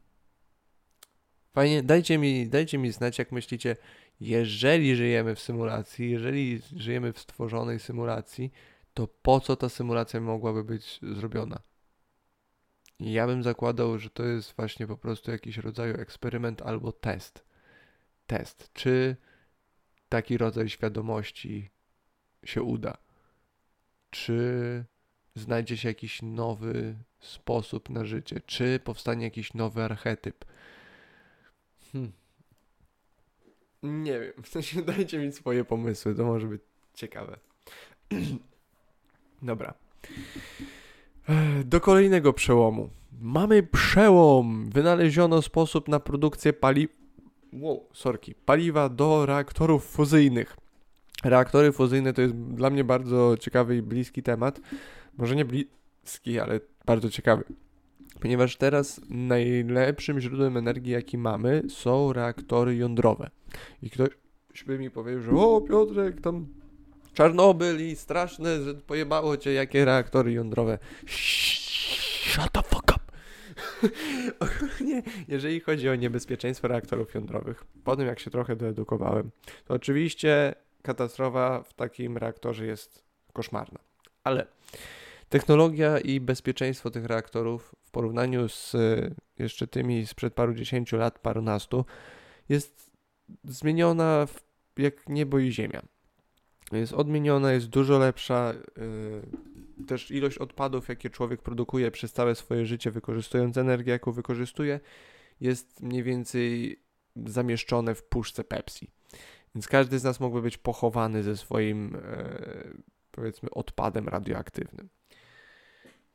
Fajnie, 1.56 1.84
dajcie 1.84 2.18
mi, 2.18 2.48
dajcie 2.48 2.78
mi 2.78 2.92
znać, 2.92 3.20
jak 3.20 3.32
myślicie, 3.32 3.76
jeżeli 4.20 4.96
żyjemy 4.96 5.36
w 5.36 5.40
symulacji, 5.40 6.12
jeżeli 6.12 6.62
żyjemy 6.76 7.14
w 7.14 7.20
stworzonej 7.20 7.80
symulacji, 7.80 8.52
to 8.94 9.08
po 9.08 9.40
co 9.40 9.56
ta 9.56 9.70
symulacja 9.70 10.22
mogłaby 10.22 10.64
być 10.64 11.00
zrobiona? 11.02 11.60
Ja 13.00 13.28
bym 13.28 13.44
zakładał, 13.44 14.00
że 14.00 14.10
to 14.10 14.24
jest 14.24 14.56
właśnie 14.56 14.88
po 14.88 14.98
prostu 14.98 15.32
jakiś 15.32 15.58
rodzaj 15.58 15.90
eksperyment 15.90 16.62
albo 16.62 16.92
test. 16.92 17.46
Test, 18.28 18.70
czy 18.74 19.16
taki 20.10 20.38
rodzaj 20.38 20.70
świadomości 20.70 21.70
się 22.46 22.64
uda? 22.64 22.98
Czy 24.10 24.86
znajdzie 25.36 25.78
się 25.78 25.88
jakiś 25.88 26.22
nowy 26.22 26.96
sposób 27.20 27.90
na 27.90 28.06
życie? 28.06 28.42
Czy 28.46 28.80
powstanie 28.84 29.24
jakiś 29.24 29.54
nowy 29.54 29.84
archetyp? 29.84 30.46
Hmm. 31.96 32.12
Nie 33.84 34.20
wiem, 34.20 34.34
w 34.44 34.48
sensie 34.48 34.82
dajcie 34.92 35.20
mi 35.20 35.32
swoje 35.32 35.66
pomysły, 35.66 36.16
to 36.16 36.26
może 36.26 36.48
być 36.48 36.62
ciekawe. 36.94 37.38
Dobra. 39.42 39.74
Do 41.66 41.82
kolejnego 41.82 42.34
przełomu. 42.34 42.90
Mamy 43.22 43.64
przełom! 43.64 44.70
Wynaleziono 44.70 45.42
sposób 45.42 45.88
na 45.88 46.00
produkcję 46.00 46.54
paliw... 46.54 46.92
Wow, 47.54 47.90
sorki. 47.94 48.36
Paliwa 48.46 48.90
do 48.90 49.26
reaktorów 49.26 49.86
fuzyjnych. 49.86 50.58
Reaktory 51.24 51.72
fuzyjne 51.72 52.14
to 52.14 52.22
jest 52.22 52.36
dla 52.36 52.70
mnie 52.70 52.84
bardzo 52.84 53.38
ciekawy 53.38 53.78
i 53.78 53.82
bliski 53.82 54.24
temat. 54.24 54.62
Może 55.18 55.36
nie 55.36 55.46
bliski, 55.46 56.40
ale 56.40 56.60
bardzo 56.86 57.10
ciekawy 57.10 57.44
ponieważ 58.20 58.58
teraz 58.58 59.02
najlepszym 59.10 60.20
źródłem 60.20 60.58
energii, 60.58 60.92
jaki 60.92 61.18
mamy, 61.18 61.64
są 61.70 62.14
reaktory 62.14 62.76
jądrowe. 62.76 63.30
I 63.82 63.90
ktoś 63.90 64.10
by 64.68 64.80
mi 64.80 64.92
powiedział, 64.92 65.22
że 65.22 65.32
o 65.32 65.62
Piotrek, 65.62 66.22
tam 66.22 66.48
Czarnobyl 67.16 67.88
i 67.88 67.96
straszne, 67.96 68.62
że 68.62 68.74
pojebało 68.74 69.38
cię, 69.38 69.54
jakie 69.54 69.86
reaktory 69.86 70.32
jądrowe. 70.32 70.78
Shut 71.06 72.52
the 72.52 72.64
fuck 72.64 72.84
up! 72.84 73.00
Ogólnie, 74.46 75.04
jeżeli 75.28 75.60
chodzi 75.60 75.90
o 75.90 75.96
niebezpieczeństwo 75.96 76.68
reaktorów 76.68 77.14
jądrowych, 77.14 77.66
po 77.84 77.96
tym 77.96 78.08
jak 78.08 78.20
się 78.20 78.32
trochę 78.32 78.56
doedukowałem, 78.56 79.32
to 79.66 79.74
oczywiście 79.74 80.56
katastrofa 80.82 81.64
w 81.64 81.74
takim 81.74 82.18
reaktorze 82.18 82.66
jest 82.66 83.04
koszmarna. 83.34 83.80
Ale 84.24 84.48
Technologia 85.30 86.00
i 86.00 86.20
bezpieczeństwo 86.20 86.92
tych 86.92 87.06
reaktorów 87.06 87.76
w 87.84 87.92
porównaniu 87.92 88.50
z 88.50 88.76
e, 88.76 89.16
jeszcze 89.40 89.68
tymi 89.68 90.06
sprzed 90.08 90.34
paru 90.34 90.54
dziesięciu 90.54 90.98
lat, 90.98 91.20
parunastu, 91.20 91.86
jest 92.50 92.92
zmieniona 93.44 94.28
jak 94.78 95.10
niebo 95.10 95.40
i 95.40 95.52
ziemia. 95.52 95.82
Jest 96.72 96.94
odmieniona, 96.94 97.52
jest 97.52 97.68
dużo 97.68 98.00
lepsza. 98.00 98.54
Yy, 99.78 99.86
też 99.86 100.12
ilość 100.12 100.38
odpadów, 100.38 100.90
jakie 100.90 101.10
człowiek 101.10 101.42
produkuje 101.42 101.92
przez 101.92 102.14
całe 102.14 102.36
swoje 102.36 102.66
życie, 102.66 102.92
wykorzystując 102.92 103.58
energię, 103.58 103.92
jaką 103.92 104.12
wykorzystuje, 104.12 104.80
jest 105.42 105.82
mniej 105.82 106.04
więcej 106.04 106.80
zamieszczone 107.26 107.96
w 107.96 108.04
puszce 108.04 108.44
Pepsi. 108.44 108.92
Więc 109.56 109.68
każdy 109.68 110.00
z 110.00 110.04
nas 110.04 110.20
mógłby 110.20 110.42
być 110.42 110.58
pochowany 110.58 111.24
ze 111.24 111.38
swoim, 111.38 111.92
yy, 111.94 112.84
powiedzmy, 113.12 113.50
odpadem 113.50 114.08
radioaktywnym. 114.08 114.90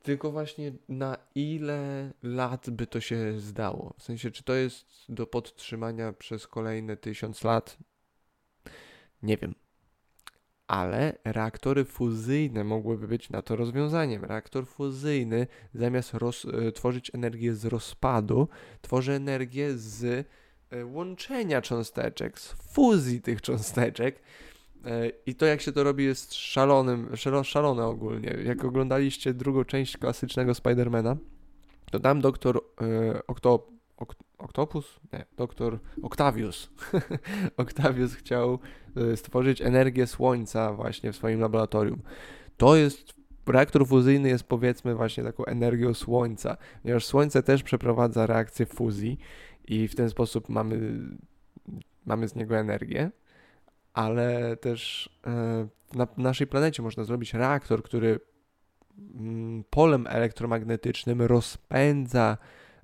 Tylko 0.03 0.31
właśnie 0.31 0.71
na 0.89 1.17
ile 1.35 2.11
lat 2.23 2.69
by 2.69 2.87
to 2.87 3.01
się 3.01 3.39
zdało? 3.39 3.93
W 3.97 4.03
sensie, 4.03 4.31
czy 4.31 4.43
to 4.43 4.53
jest 4.53 4.85
do 5.09 5.27
podtrzymania 5.27 6.13
przez 6.13 6.47
kolejne 6.47 6.97
tysiąc 6.97 7.43
lat? 7.43 7.77
Nie 9.23 9.37
wiem. 9.37 9.55
Ale 10.67 11.17
reaktory 11.23 11.85
fuzyjne 11.85 12.63
mogłyby 12.63 13.07
być 13.07 13.29
na 13.29 13.41
to 13.41 13.55
rozwiązaniem. 13.55 14.25
Reaktor 14.25 14.67
fuzyjny 14.67 15.47
zamiast 15.73 16.13
roz, 16.13 16.45
e, 16.45 16.71
tworzyć 16.71 17.11
energię 17.15 17.53
z 17.53 17.65
rozpadu, 17.65 18.47
tworzy 18.81 19.13
energię 19.13 19.77
z 19.77 20.27
e, 20.69 20.85
łączenia 20.85 21.61
cząsteczek, 21.61 22.39
z 22.39 22.47
fuzji 22.47 23.21
tych 23.21 23.41
cząsteczek 23.41 24.21
I 25.25 25.35
to, 25.35 25.45
jak 25.45 25.61
się 25.61 25.71
to 25.71 25.83
robi, 25.83 26.03
jest 26.03 26.33
szalonym, 26.33 27.09
szalone 27.43 27.85
ogólnie. 27.85 28.37
Jak 28.45 28.65
oglądaliście 28.65 29.33
drugą 29.33 29.63
część 29.63 29.97
klasycznego 29.97 30.53
Spidermana, 30.53 31.17
to 31.91 31.99
tam 31.99 32.21
doktor 32.21 32.61
e, 32.81 33.27
Octo, 33.27 33.67
Octopus? 34.37 34.99
Nie, 35.13 35.25
doktor 35.37 35.79
Octavius. 36.01 36.69
Octavius 37.57 38.13
chciał 38.13 38.59
e, 38.95 39.17
stworzyć 39.17 39.61
energię 39.61 40.07
słońca 40.07 40.73
właśnie 40.73 41.11
w 41.11 41.15
swoim 41.15 41.39
laboratorium. 41.39 42.01
To 42.57 42.75
jest 42.75 43.13
reaktor 43.47 43.87
fuzyjny 43.87 44.29
jest 44.29 44.43
powiedzmy 44.43 44.95
właśnie 44.95 45.23
taką 45.23 45.45
energią 45.45 45.93
słońca, 45.93 46.57
ponieważ 46.81 47.05
słońce 47.05 47.43
też 47.43 47.63
przeprowadza 47.63 48.27
reakcję 48.27 48.65
fuzji 48.65 49.17
i 49.67 49.87
w 49.87 49.95
ten 49.95 50.09
sposób 50.09 50.49
mamy, 50.49 50.99
mamy 52.05 52.27
z 52.27 52.35
niego 52.35 52.57
energię 52.57 53.11
ale 53.93 54.57
też 54.57 55.09
e, 55.27 55.67
na 55.93 56.07
naszej 56.17 56.47
planecie 56.47 56.83
można 56.83 57.03
zrobić 57.03 57.33
reaktor, 57.33 57.83
który 57.83 58.19
mm, 59.15 59.63
polem 59.69 60.07
elektromagnetycznym 60.07 61.21
rozpędza 61.21 62.37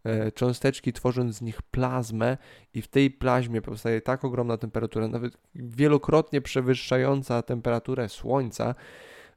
e, 0.03 0.31
cząsteczki, 0.31 0.93
tworząc 0.93 1.35
z 1.35 1.41
nich 1.41 1.61
plazmę, 1.61 2.37
i 2.73 2.81
w 2.81 2.87
tej 2.87 3.11
plazmie 3.11 3.61
powstaje 3.61 4.01
tak 4.01 4.25
ogromna 4.25 4.57
temperatura, 4.57 5.07
nawet 5.07 5.37
wielokrotnie 5.55 6.41
przewyższająca 6.41 7.41
temperaturę 7.41 8.09
Słońca, 8.09 8.75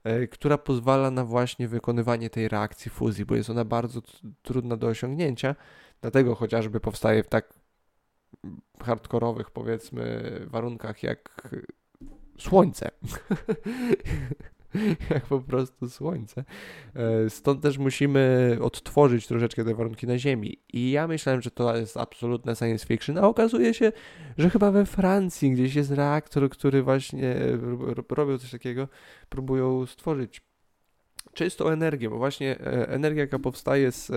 e, 0.05 0.27
która 0.27 0.59
pozwala 0.59 1.11
na 1.11 1.25
właśnie 1.25 1.69
wykonywanie 1.69 2.31
tej 2.31 2.49
reakcji 2.49 2.91
fuzji, 2.91 3.25
bo 3.25 3.35
jest 3.35 3.50
ona 3.50 3.65
bardzo 3.65 4.00
trudna 4.43 4.77
do 4.77 4.87
osiągnięcia, 4.87 5.55
dlatego 6.00 6.35
chociażby 6.35 6.81
powstaje 6.81 7.23
w 7.23 7.29
tak 7.29 7.60
hardkorowych, 8.82 9.50
powiedzmy, 9.50 10.23
warunkach 10.47 11.02
jak 11.02 11.49
słońce. 12.38 12.90
jak 15.11 15.26
po 15.26 15.40
prostu 15.40 15.90
słońce. 15.90 16.44
E, 16.94 17.30
stąd 17.30 17.62
też 17.62 17.78
musimy 17.78 18.56
odtworzyć 18.61 19.26
troszeczkę 19.26 19.64
te 19.64 19.75
warunki 19.75 20.06
na 20.06 20.18
Ziemi. 20.18 20.59
I 20.73 20.90
ja 20.90 21.06
myślałem, 21.06 21.42
że 21.42 21.50
to 21.50 21.76
jest 21.76 21.97
absolutne 21.97 22.56
science 22.56 22.87
fiction, 22.87 23.18
a 23.18 23.28
okazuje 23.28 23.75
się, 23.75 23.92
że 24.38 24.50
chyba 24.50 24.70
we 24.70 24.87
Francji 24.87 25.50
gdzieś 25.50 25.75
jest 25.75 25.90
reaktor, 25.90 26.50
który 26.50 26.82
właśnie 26.82 27.37
robią 28.09 28.38
coś 28.38 28.50
takiego, 28.50 28.88
próbują 29.28 29.87
stworzyć 29.87 30.42
czystą 31.32 31.68
energię, 31.68 32.11
bo 32.11 32.18
właśnie 32.18 32.61
e, 32.61 32.88
energia, 32.88 33.20
jaka 33.23 33.38
powstaje 33.38 33.92
z 33.92 34.11
e, 34.11 34.14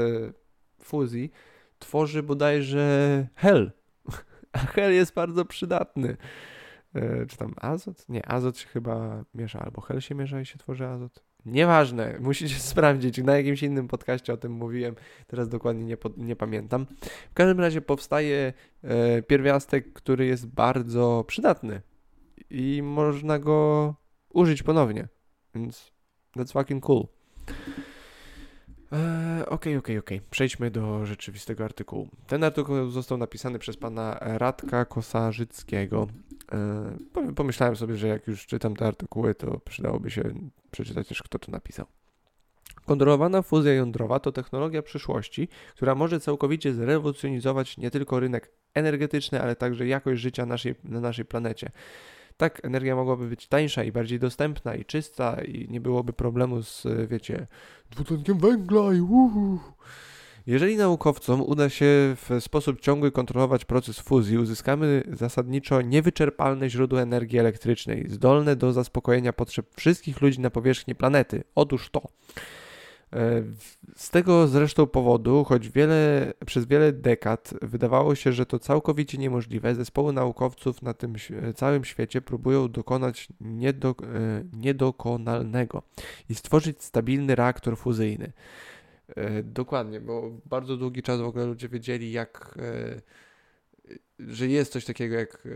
fuzji, 0.84 1.32
tworzy 1.80 2.24
bodajże 2.24 3.28
hel. 3.36 3.72
A 4.54 4.58
hel 4.58 4.94
jest 4.94 5.14
bardzo 5.14 5.46
przydatny. 5.46 6.18
E, 6.96 7.26
czy 7.26 7.38
tam 7.38 7.54
azot? 7.58 8.10
Nie, 8.10 8.30
azot 8.30 8.58
się 8.58 8.68
chyba 8.68 9.26
miesza, 9.34 9.60
albo 9.60 9.82
hel 9.82 10.02
się 10.02 10.16
miesza 10.16 10.42
i 10.42 10.46
się 10.46 10.58
tworzy 10.58 10.88
azot. 10.88 11.24
Nieważne, 11.46 12.18
musicie 12.20 12.56
sprawdzić. 12.72 13.18
Na 13.18 13.38
jakimś 13.38 13.64
innym 13.64 13.88
podcaście 13.88 14.34
o 14.34 14.38
tym 14.38 14.52
mówiłem, 14.52 14.96
teraz 15.28 15.50
dokładnie 15.50 15.86
nie, 15.86 15.98
nie 16.18 16.36
pamiętam. 16.36 16.86
W 17.32 17.34
każdym 17.34 17.60
razie 17.60 17.82
powstaje 17.82 18.54
e, 18.84 19.22
pierwiastek, 19.22 19.94
który 19.94 20.26
jest 20.26 20.48
bardzo 20.48 21.24
przydatny 21.28 21.82
i 22.50 22.82
można 22.84 23.40
go 23.40 23.96
użyć 24.30 24.64
ponownie. 24.64 25.08
Więc 25.56 25.92
that's 26.36 26.54
fucking 26.54 26.84
cool. 26.84 27.08
Okej, 29.48 29.78
okej, 29.78 29.98
okej. 29.98 30.18
Okay. 30.18 30.30
Przejdźmy 30.30 30.72
do 30.72 31.06
rzeczywistego 31.06 31.64
artykułu. 31.64 32.10
Ten 32.28 32.44
artykuł 32.44 32.90
został 32.90 33.18
napisany 33.18 33.60
przez 33.60 33.78
pana 33.78 34.18
Radka 34.22 34.86
Kosarzyckiego. 34.86 36.08
E, 36.52 37.34
pomyślałem 37.36 37.76
sobie, 37.76 37.96
że 37.96 38.08
jak 38.08 38.28
już 38.28 38.46
czytam 38.46 38.76
te 38.76 38.88
artykuły, 38.88 39.36
to 39.36 39.60
przydałoby 39.60 40.12
się 40.12 40.24
przeczytać 40.72 41.08
też, 41.08 41.24
kto 41.24 41.40
to 41.40 41.52
napisał. 41.52 41.86
Kontrolowana 42.86 43.42
fuzja 43.42 43.74
jądrowa 43.74 44.20
to 44.20 44.32
technologia 44.32 44.82
przyszłości, 44.82 45.48
która 45.76 45.96
może 45.96 46.20
całkowicie 46.20 46.74
zrewolucjonizować 46.74 47.78
nie 47.78 47.92
tylko 47.92 48.20
rynek 48.20 48.52
energetyczny, 48.74 49.42
ale 49.42 49.56
także 49.56 49.88
jakość 49.88 50.22
życia 50.22 50.46
naszej, 50.46 50.76
na 50.84 51.00
naszej 51.00 51.26
planecie. 51.26 51.72
Tak, 52.38 52.66
energia 52.66 52.96
mogłaby 52.96 53.28
być 53.28 53.48
tańsza 53.48 53.84
i 53.84 53.92
bardziej 53.92 54.20
dostępna 54.20 54.76
i 54.76 54.86
czysta 54.86 55.42
i 55.42 55.68
nie 55.70 55.82
byłoby 55.82 56.14
problemu 56.14 56.64
z, 56.64 56.88
wiecie, 57.10 57.48
dwutlenkiem 57.92 58.38
węgla 58.38 58.94
i 58.94 59.02
uhu. 59.02 59.60
Jeżeli 60.48 60.78
naukowcom 60.78 61.42
uda 61.42 61.70
się 61.70 61.86
w 62.16 62.30
sposób 62.40 62.82
ciągły 62.82 63.12
kontrolować 63.12 63.66
proces 63.66 64.00
fuzji, 64.00 64.38
uzyskamy 64.38 65.04
zasadniczo 65.12 65.82
niewyczerpalne 65.82 66.70
źródło 66.70 67.02
energii 67.02 67.40
elektrycznej, 67.40 68.06
zdolne 68.10 68.56
do 68.56 68.74
zaspokojenia 68.74 69.34
potrzeb 69.34 69.66
wszystkich 69.76 70.22
ludzi 70.22 70.40
na 70.40 70.50
powierzchni 70.50 70.96
planety. 70.96 71.44
Otóż 71.56 71.90
to. 71.90 72.02
E, 73.14 73.44
z 73.96 74.10
tego 74.10 74.48
zresztą 74.48 74.88
powodu, 74.88 75.44
choć 75.44 75.70
wiele, 75.70 76.34
przez 76.46 76.66
wiele 76.66 76.92
dekad 76.94 77.54
wydawało 77.62 78.16
się, 78.16 78.32
że 78.32 78.46
to 78.46 78.60
całkowicie 78.60 79.18
niemożliwe, 79.18 79.76
zespoły 79.76 80.14
naukowców 80.14 80.82
na 80.82 80.94
tym 80.94 81.16
całym 81.56 81.86
świecie 81.86 82.22
próbują 82.22 82.68
dokonać 82.68 83.28
niedo, 83.42 83.90
e, 83.90 84.44
niedokonalnego 84.54 85.84
i 86.30 86.36
stworzyć 86.36 86.84
stabilny 86.84 87.36
reaktor 87.36 87.78
fuzyjny. 87.78 88.32
E, 89.16 89.44
dokładnie, 89.44 90.02
bo 90.02 90.32
bardzo 90.46 90.78
długi 90.78 91.04
czas 91.04 91.22
w 91.22 91.26
ogóle 91.26 91.46
ludzie 91.46 91.70
wiedzieli, 91.70 92.12
jak, 92.12 92.60
że 94.20 94.48
jest 94.48 94.72
coś 94.72 94.86
takiego 94.86 95.16
jak 95.16 95.48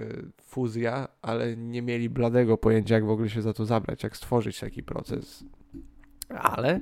fuzja, 0.43 1.07
ale 1.21 1.57
nie 1.57 1.81
mieli 1.81 2.09
bladego 2.09 2.57
pojęcia, 2.57 2.95
jak 2.95 3.05
w 3.05 3.09
ogóle 3.09 3.29
się 3.29 3.41
za 3.41 3.53
to 3.53 3.65
zabrać, 3.65 4.03
jak 4.03 4.17
stworzyć 4.17 4.59
taki 4.59 4.83
proces. 4.83 5.43
Ale 6.29 6.79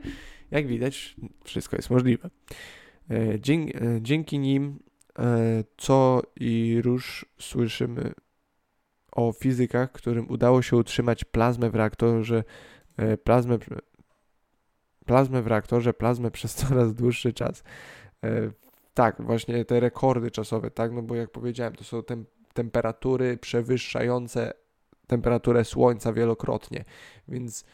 jak 0.52 0.68
widać, 0.68 1.16
wszystko 1.44 1.76
jest 1.76 1.90
możliwe. 1.90 2.30
E, 3.12 3.40
dzięki, 3.40 3.78
e, 3.78 3.82
dzięki 4.02 4.40
nim 4.40 4.80
e, 5.20 5.64
co 5.78 6.22
i 6.36 6.82
róż 6.84 7.26
słyszymy 7.40 8.14
o 9.12 9.32
fizykach, 9.32 9.92
którym 9.92 10.30
udało 10.30 10.62
się 10.62 10.78
utrzymać 10.78 11.24
plazmę 11.24 11.70
w 11.70 11.76
reaktorze, 11.76 12.44
plazmę, 13.24 13.58
plazmę 15.06 15.42
w 15.42 15.48
reaktorze, 15.48 15.94
plazmę 15.94 16.32
przez 16.32 16.56
coraz 16.66 16.94
dłuższy 16.94 17.34
czas. 17.34 17.64
Tak, 18.94 19.22
właśnie 19.22 19.66
te 19.66 19.80
rekordy 19.80 20.32
czasowe, 20.32 20.72
tak, 20.72 20.92
no 20.92 21.02
bo 21.02 21.16
jak 21.16 21.32
powiedziałem, 21.32 21.76
to 21.76 21.84
są 21.84 22.04
tem 22.04 22.26
temperatury 22.54 23.38
przewyższające 23.38 24.54
temperaturę 25.08 25.66
Słońca 25.66 26.14
wielokrotnie, 26.14 26.84
więc 27.28 27.66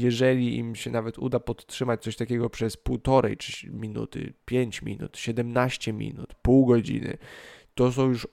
jeżeli 0.00 0.56
im 0.56 0.74
się 0.74 0.90
nawet 0.90 1.18
uda 1.18 1.40
podtrzymać 1.40 2.02
coś 2.02 2.16
takiego 2.16 2.50
przez 2.50 2.76
półtorej 2.76 3.36
minuty, 3.70 4.32
5 4.44 4.82
minut, 4.82 5.18
17 5.18 5.92
minut, 5.92 6.34
pół 6.42 6.66
godziny, 6.66 7.18
to 7.74 7.92
są 7.92 8.08
już 8.08 8.28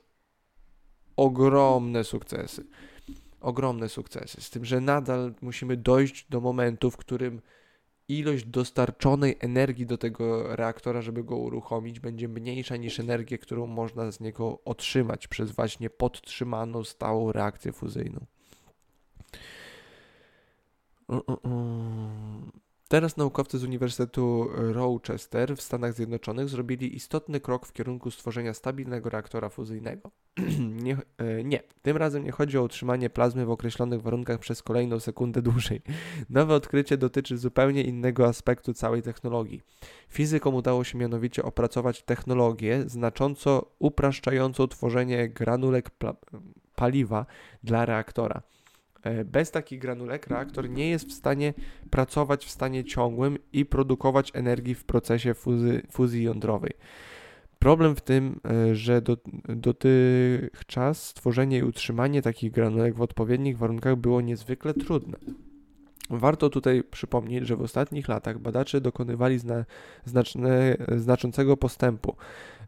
ogromne 1.15 2.03
sukcesy. 2.03 2.65
Ogromne 3.41 3.89
sukcesy. 3.89 4.41
Z 4.41 4.49
tym, 4.49 4.65
że 4.65 4.81
nadal 4.81 5.33
musimy 5.41 5.77
dojść 5.77 6.25
do 6.29 6.41
momentu, 6.41 6.91
w 6.91 6.97
którym 6.97 7.41
ilość 8.07 8.45
dostarczonej 8.45 9.35
energii 9.39 9.85
do 9.85 9.97
tego 9.97 10.55
reaktora, 10.55 11.01
żeby 11.01 11.23
go 11.23 11.37
uruchomić, 11.37 11.99
będzie 11.99 12.27
mniejsza 12.27 12.75
niż 12.75 12.99
energię, 12.99 13.37
którą 13.37 13.67
można 13.67 14.11
z 14.11 14.19
niego 14.19 14.59
otrzymać 14.65 15.27
przez 15.27 15.51
właśnie 15.51 15.89
podtrzymaną 15.89 16.83
stałą 16.83 17.31
reakcję 17.31 17.71
fuzyjną. 17.71 18.25
Teraz 22.89 23.17
naukowcy 23.17 23.57
z 23.59 23.63
Uniwersytetu 23.63 24.49
Rochester 24.53 25.55
w 25.57 25.61
Stanach 25.61 25.93
Zjednoczonych 25.93 26.49
zrobili 26.49 26.95
istotny 26.95 27.39
krok 27.39 27.65
w 27.65 27.73
kierunku 27.73 28.11
stworzenia 28.11 28.53
stabilnego 28.53 29.09
reaktora 29.09 29.49
fuzyjnego. 29.49 30.11
nie, 30.83 30.97
e, 31.17 31.43
nie, 31.43 31.63
tym 31.81 31.97
razem 31.97 32.23
nie 32.23 32.31
chodzi 32.31 32.57
o 32.57 32.63
utrzymanie 32.63 33.09
plazmy 33.09 33.45
w 33.45 33.51
określonych 33.51 34.01
warunkach 34.01 34.39
przez 34.39 34.63
kolejną 34.63 34.99
sekundę 34.99 35.41
dłużej. 35.41 35.81
Nowe 36.29 36.55
odkrycie 36.55 36.97
dotyczy 36.97 37.37
zupełnie 37.37 37.83
innego 37.83 38.27
aspektu 38.27 38.73
całej 38.73 39.01
technologii. 39.01 39.61
Fizykom 40.09 40.55
udało 40.55 40.83
się 40.83 40.97
mianowicie 40.97 41.43
opracować 41.43 42.03
technologię 42.03 42.83
znacząco 42.87 43.75
upraszczającą 43.79 44.67
tworzenie 44.67 45.29
granulek 45.29 45.89
paliwa 46.75 47.25
dla 47.63 47.85
reaktora. 47.85 48.41
E, 49.03 49.25
bez 49.25 49.51
takich 49.51 49.79
granulek 49.79 50.27
reaktor 50.27 50.69
nie 50.69 50.89
jest 50.89 51.07
w 51.07 51.13
stanie 51.13 51.53
pracować 51.89 52.45
w 52.45 52.49
stanie 52.49 52.83
ciągłym 52.83 53.38
i 53.53 53.65
produkować 53.65 54.31
energii 54.35 54.75
w 54.75 54.83
procesie 54.85 55.33
fuzy, 55.33 55.81
fuzji 55.91 56.23
jądrowej. 56.23 56.73
Problem 57.59 57.95
w 57.95 58.01
tym, 58.01 58.39
e, 58.45 58.75
że 58.75 59.01
do, 59.01 59.17
dotychczas 59.43 61.07
stworzenie 61.07 61.57
i 61.57 61.63
utrzymanie 61.63 62.21
takich 62.21 62.51
granulek 62.51 62.95
w 62.95 63.01
odpowiednich 63.01 63.57
warunkach 63.57 63.95
było 63.95 64.21
niezwykle 64.21 64.73
trudne. 64.73 65.17
Warto 66.09 66.49
tutaj 66.49 66.83
przypomnieć, 66.83 67.47
że 67.47 67.55
w 67.55 67.62
ostatnich 67.62 68.07
latach 68.07 68.39
badacze 68.39 68.81
dokonywali 68.81 69.39
zna, 69.39 69.65
znaczne, 70.05 70.77
znaczącego 70.97 71.57
postępu. 71.57 72.15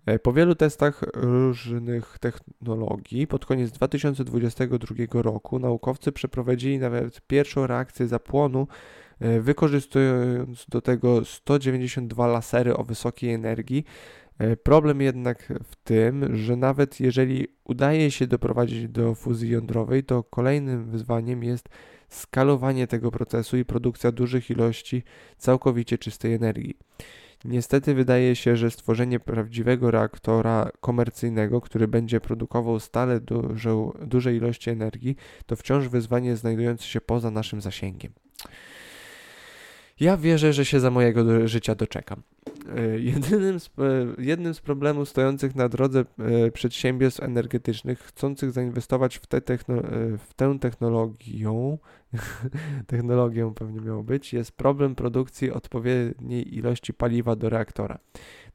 E, 0.06 0.20
po 0.20 0.34
wielu 0.34 0.56
testach 0.56 1.02
różnych 1.14 2.20
technologii 2.20 3.28
pod 3.28 3.46
koniec 3.46 3.72
2022 3.72 5.22
roku 5.22 5.60
naukowcy 5.60 6.12
przeprowadzili 6.12 6.80
nawet 6.80 7.22
pierwszą 7.28 7.68
reakcję 7.68 8.08
zapłonu, 8.08 8.68
e, 9.20 9.40
wykorzystując 9.40 10.66
do 10.70 10.82
tego 10.82 11.26
192 11.26 12.28
lasery 12.28 12.78
o 12.78 12.84
wysokiej 12.84 13.34
energii. 13.34 13.86
E, 14.38 14.58
problem 14.58 15.02
jednak 15.02 15.54
w 15.64 15.76
tym, 15.76 16.36
że 16.36 16.56
nawet 16.56 17.00
jeżeli 17.00 17.48
udaje 17.64 18.12
się 18.12 18.28
doprowadzić 18.28 18.88
do 18.88 19.16
fuzji 19.16 19.50
jądrowej, 19.50 20.04
to 20.04 20.24
kolejnym 20.24 20.86
wyzwaniem 20.86 21.44
jest 21.44 21.70
skalowanie 22.10 22.88
tego 22.88 23.12
procesu 23.12 23.58
i 23.58 23.66
produkcja 23.66 24.12
dużych 24.12 24.50
ilości 24.50 25.04
całkowicie 25.38 25.98
czystej 25.98 26.34
energii. 26.34 26.78
Niestety 27.46 27.94
wydaje 27.94 28.36
się, 28.36 28.56
że 28.56 28.72
stworzenie 28.72 29.20
prawdziwego 29.20 29.92
reaktora 29.92 30.70
komercyjnego, 30.82 31.62
który 31.62 31.88
będzie 31.88 32.20
produkował 32.20 32.80
stale 32.80 33.20
duże 34.02 34.36
ilości 34.36 34.70
energii, 34.70 35.16
to 35.46 35.56
wciąż 35.56 35.88
wyzwanie 35.88 36.36
znajdujące 36.36 36.84
się 36.84 37.02
poza 37.02 37.32
naszym 37.32 37.62
zasięgiem. 37.62 38.14
Ja 40.02 40.18
wierzę, 40.18 40.54
że 40.54 40.66
się 40.66 40.80
za 40.80 40.92
mojego 40.92 41.24
do, 41.24 41.48
życia 41.48 41.76
doczekam. 41.76 42.22
E, 42.76 43.60
z, 43.60 43.68
e, 43.68 44.22
jednym 44.24 44.54
z 44.54 44.62
problemów 44.62 45.10
stojących 45.10 45.56
na 45.56 45.70
drodze 45.70 46.06
e, 46.20 46.52
przedsiębiorstw 46.52 47.24
energetycznych 47.24 48.00
chcących 48.00 48.52
zainwestować 48.52 49.18
w, 49.18 49.28
te 49.28 49.42
techno, 49.42 49.76
w 50.18 50.34
tę 50.36 50.58
technologię, 50.60 51.78
technologią 52.88 53.54
pewnie 53.54 53.82
miało 53.82 54.04
być, 54.04 54.34
jest 54.34 54.52
problem 54.52 54.96
produkcji 54.96 55.52
odpowiedniej 55.52 56.56
ilości 56.56 56.94
paliwa 56.94 57.36
do 57.36 57.50
reaktora. 57.50 58.00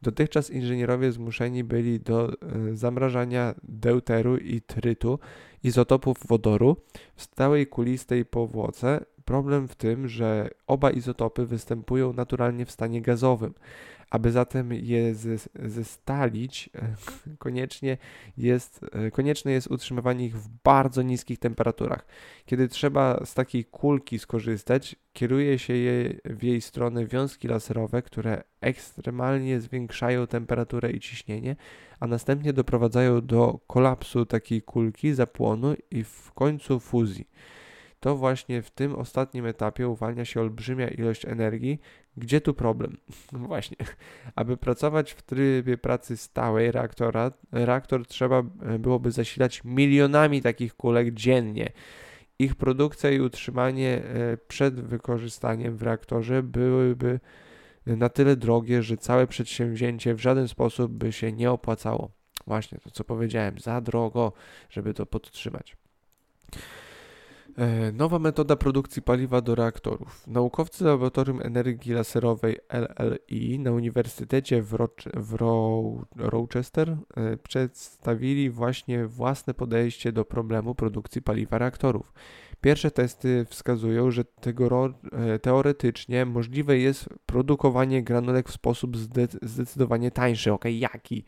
Dotychczas 0.03 0.51
inżynierowie 0.51 1.13
zmuszeni 1.13 1.65
byli 1.65 2.01
do 2.01 2.33
zamrażania 2.73 3.55
deuteru 3.63 4.37
i 4.37 4.61
trytu, 4.61 5.19
izotopów 5.63 6.17
wodoru 6.29 6.77
w 7.15 7.23
stałej 7.23 7.67
kulistej 7.67 8.25
powłoce. 8.25 9.05
Problem 9.27 9.69
w 9.69 9.75
tym, 9.75 10.09
że 10.09 10.51
oba 10.67 10.91
izotopy 10.91 11.47
występują 11.47 12.13
naturalnie 12.13 12.67
w 12.67 12.71
stanie 12.71 13.03
gazowym. 13.03 13.55
Aby 14.11 14.33
zatem 14.33 14.73
je 14.73 15.15
zestalić, 15.65 16.71
koniecznie 17.39 17.99
jest, 18.37 18.87
konieczne 19.13 19.53
jest 19.53 19.71
utrzymywanie 19.71 20.27
ich 20.27 20.37
w 20.37 20.49
bardzo 20.65 21.03
niskich 21.03 21.39
temperaturach. 21.39 22.07
Kiedy 22.45 22.69
trzeba 22.69 23.25
z 23.25 23.35
takiej 23.35 23.65
kulki 23.65 24.19
skorzystać, 24.19 24.97
kieruje 25.13 25.59
się 25.59 25.75
je 25.75 26.15
w 26.25 26.43
jej 26.43 26.61
stronę 26.61 27.07
wiązki 27.07 27.49
laserowe, 27.49 28.03
które 28.03 28.43
ekstremalnie 28.61 29.61
zwiększają 29.61 30.27
temperaturę 30.27 30.91
i 30.91 31.01
ciśnienie, 31.01 31.57
a 32.01 32.07
następnie 32.07 32.53
doprowadzają 32.53 33.27
do 33.27 33.61
kolapsu 33.67 34.27
takiej 34.27 34.63
kulki, 34.63 35.15
zapłonu 35.15 35.75
i 35.91 36.05
w 36.05 36.33
końcu 36.35 36.81
fuzji 36.81 37.29
to 38.07 38.17
właśnie 38.17 38.63
w 38.63 38.71
tym 38.71 38.95
ostatnim 38.95 39.47
etapie 39.47 39.89
uwalnia 39.89 40.25
się 40.25 40.41
olbrzymia 40.41 40.89
ilość 40.89 41.25
energii. 41.25 41.81
Gdzie 42.17 42.41
tu 42.41 42.55
problem? 42.55 42.97
właśnie, 43.33 43.77
aby 44.35 44.57
pracować 44.57 45.13
w 45.13 45.23
trybie 45.23 45.79
pracy 45.79 46.17
stałej 46.17 46.73
reaktora, 46.73 47.33
reaktor 47.53 48.07
trzeba 48.07 48.39
e, 48.39 48.79
byłoby 48.79 49.11
zasilać 49.11 49.65
milionami 49.65 50.43
takich 50.43 50.75
kulek 50.75 51.15
dziennie. 51.15 51.73
Ich 52.39 52.55
produkcja 52.55 53.11
i 53.11 53.21
utrzymanie 53.21 54.03
e, 54.05 54.37
przed 54.37 54.81
wykorzystaniem 54.81 55.77
w 55.77 55.83
reaktorze 55.83 56.43
byłyby 56.43 57.21
na 57.87 58.09
tyle 58.09 58.37
drogie, 58.37 58.83
że 58.83 58.97
całe 58.97 59.27
przedsięwzięcie 59.27 60.15
w 60.15 60.21
żaden 60.21 60.49
sposób 60.49 60.93
by 60.93 61.13
się 61.13 61.33
nie 61.33 61.51
opłacało. 61.51 62.11
Właśnie 62.47 62.79
to, 62.79 62.91
co 62.91 63.05
powiedziałem, 63.05 63.59
za 63.59 63.81
drogo, 63.81 64.33
żeby 64.71 64.95
to 64.95 65.07
podtrzymać. 65.07 65.77
E, 67.59 67.93
nowa 67.93 68.19
metoda 68.19 68.57
produkcji 68.57 69.03
paliwa 69.03 69.41
do 69.41 69.55
reaktorów. 69.55 70.27
Naukowcy 70.27 70.85
Laboratorium 70.85 71.41
Energii 71.43 71.93
Laserowej 71.93 72.57
LLI 72.69 73.59
na 73.59 73.73
Uniwersytecie 73.73 74.63
w, 74.63 74.73
Roche 74.73 75.11
w 75.15 75.35
Ro 75.35 75.83
Rochester 76.17 76.97
e, 77.17 77.37
przedstawili 77.37 78.51
właśnie 78.51 79.07
własne 79.07 79.55
podejście 79.55 80.13
do 80.13 80.25
problemu 80.25 80.75
produkcji 80.75 81.23
paliwa 81.23 81.59
reaktorów. 81.59 82.13
Pierwsze 82.61 82.91
testy 82.91 83.47
wskazują, 83.49 84.11
że 84.11 84.25
e, 84.25 85.39
teoretycznie 85.39 86.27
możliwe 86.27 86.79
jest 86.79 87.09
produkowanie 87.27 88.03
granulek 88.03 88.49
w 88.49 88.53
sposób 88.53 88.97
zdecydowanie 89.43 90.11
tańszy. 90.11 90.53
Ok, 90.53 90.65
jaki? 90.65 91.25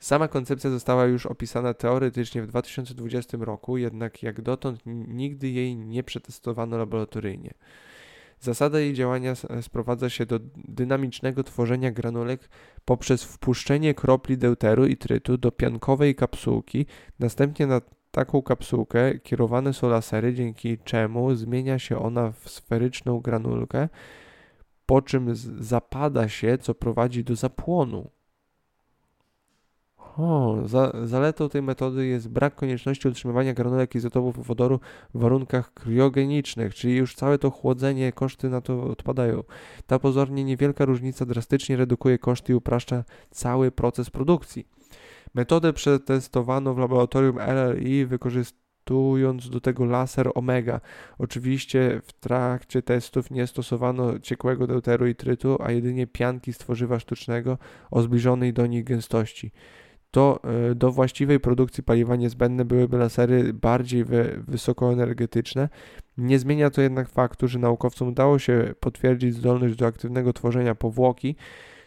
Sama 0.00 0.28
koncepcja 0.28 0.70
została 0.70 1.04
już 1.04 1.26
opisana 1.26 1.74
teoretycznie 1.74 2.42
w 2.42 2.46
2020 2.46 3.38
roku, 3.40 3.76
jednak 3.76 4.22
jak 4.22 4.40
dotąd 4.40 4.80
nigdy 4.86 5.48
jej 5.48 5.76
nie 5.76 6.02
przetestowano 6.02 6.78
laboratoryjnie. 6.78 7.54
Zasada 8.38 8.80
jej 8.80 8.94
działania 8.94 9.34
sprowadza 9.60 10.10
się 10.10 10.26
do 10.26 10.40
dynamicznego 10.56 11.44
tworzenia 11.44 11.90
granulek 11.90 12.48
poprzez 12.84 13.24
wpuszczenie 13.24 13.94
kropli 13.94 14.38
deuteru 14.38 14.86
i 14.86 14.96
trytu 14.96 15.38
do 15.38 15.52
piankowej 15.52 16.14
kapsułki, 16.14 16.86
następnie 17.18 17.66
na 17.66 17.80
taką 18.10 18.42
kapsułkę 18.42 19.18
kierowane 19.18 19.72
są 19.72 19.88
lasery, 19.88 20.34
dzięki 20.34 20.78
czemu 20.78 21.34
zmienia 21.34 21.78
się 21.78 21.98
ona 21.98 22.32
w 22.32 22.50
sferyczną 22.50 23.20
granulkę, 23.20 23.88
po 24.86 25.02
czym 25.02 25.34
zapada 25.60 26.28
się, 26.28 26.58
co 26.58 26.74
prowadzi 26.74 27.24
do 27.24 27.36
zapłonu. 27.36 28.10
O, 30.20 30.56
za, 30.64 30.92
zaletą 31.04 31.48
tej 31.48 31.62
metody 31.62 32.06
jest 32.06 32.28
brak 32.28 32.54
konieczności 32.54 33.08
utrzymywania 33.08 33.54
granulek 33.54 33.94
izotopów 33.94 34.46
wodoru 34.46 34.80
w 35.14 35.20
warunkach 35.20 35.74
kriogenicznych, 35.74 36.74
czyli 36.74 36.96
już 36.96 37.14
całe 37.14 37.38
to 37.38 37.50
chłodzenie, 37.50 38.12
koszty 38.12 38.48
na 38.48 38.60
to 38.60 38.84
odpadają. 38.84 39.42
Ta 39.86 39.98
pozornie 39.98 40.44
niewielka 40.44 40.84
różnica 40.84 41.26
drastycznie 41.26 41.76
redukuje 41.76 42.18
koszty 42.18 42.52
i 42.52 42.54
upraszcza 42.54 43.04
cały 43.30 43.70
proces 43.70 44.10
produkcji. 44.10 44.66
Metodę 45.34 45.72
przetestowano 45.72 46.74
w 46.74 46.78
laboratorium 46.78 47.38
LLI 47.38 48.06
wykorzystując 48.06 49.50
do 49.50 49.60
tego 49.60 49.84
laser 49.84 50.30
omega. 50.34 50.80
Oczywiście 51.18 52.00
w 52.04 52.12
trakcie 52.12 52.82
testów 52.82 53.30
nie 53.30 53.46
stosowano 53.46 54.18
ciekłego 54.18 54.66
deuteru 54.66 55.06
i 55.06 55.14
trytu, 55.14 55.58
a 55.60 55.72
jedynie 55.72 56.06
pianki 56.06 56.52
z 56.52 56.58
tworzywa 56.58 56.98
sztucznego 56.98 57.58
o 57.90 58.02
zbliżonej 58.02 58.52
do 58.52 58.66
nich 58.66 58.84
gęstości 58.84 59.52
to 60.10 60.40
e, 60.70 60.74
do 60.74 60.92
właściwej 60.92 61.40
produkcji 61.40 61.82
paliwa 61.82 62.16
niezbędne 62.16 62.64
byłyby 62.64 62.98
lasery 62.98 63.52
bardziej 63.52 64.04
wy, 64.04 64.42
wysokoenergetyczne. 64.48 65.68
Nie 66.18 66.38
zmienia 66.38 66.70
to 66.70 66.82
jednak 66.82 67.08
faktu, 67.08 67.48
że 67.48 67.58
naukowcom 67.58 68.08
udało 68.08 68.38
się 68.38 68.74
potwierdzić 68.80 69.34
zdolność 69.34 69.76
do 69.76 69.86
aktywnego 69.86 70.32
tworzenia 70.32 70.74
powłoki. 70.74 71.36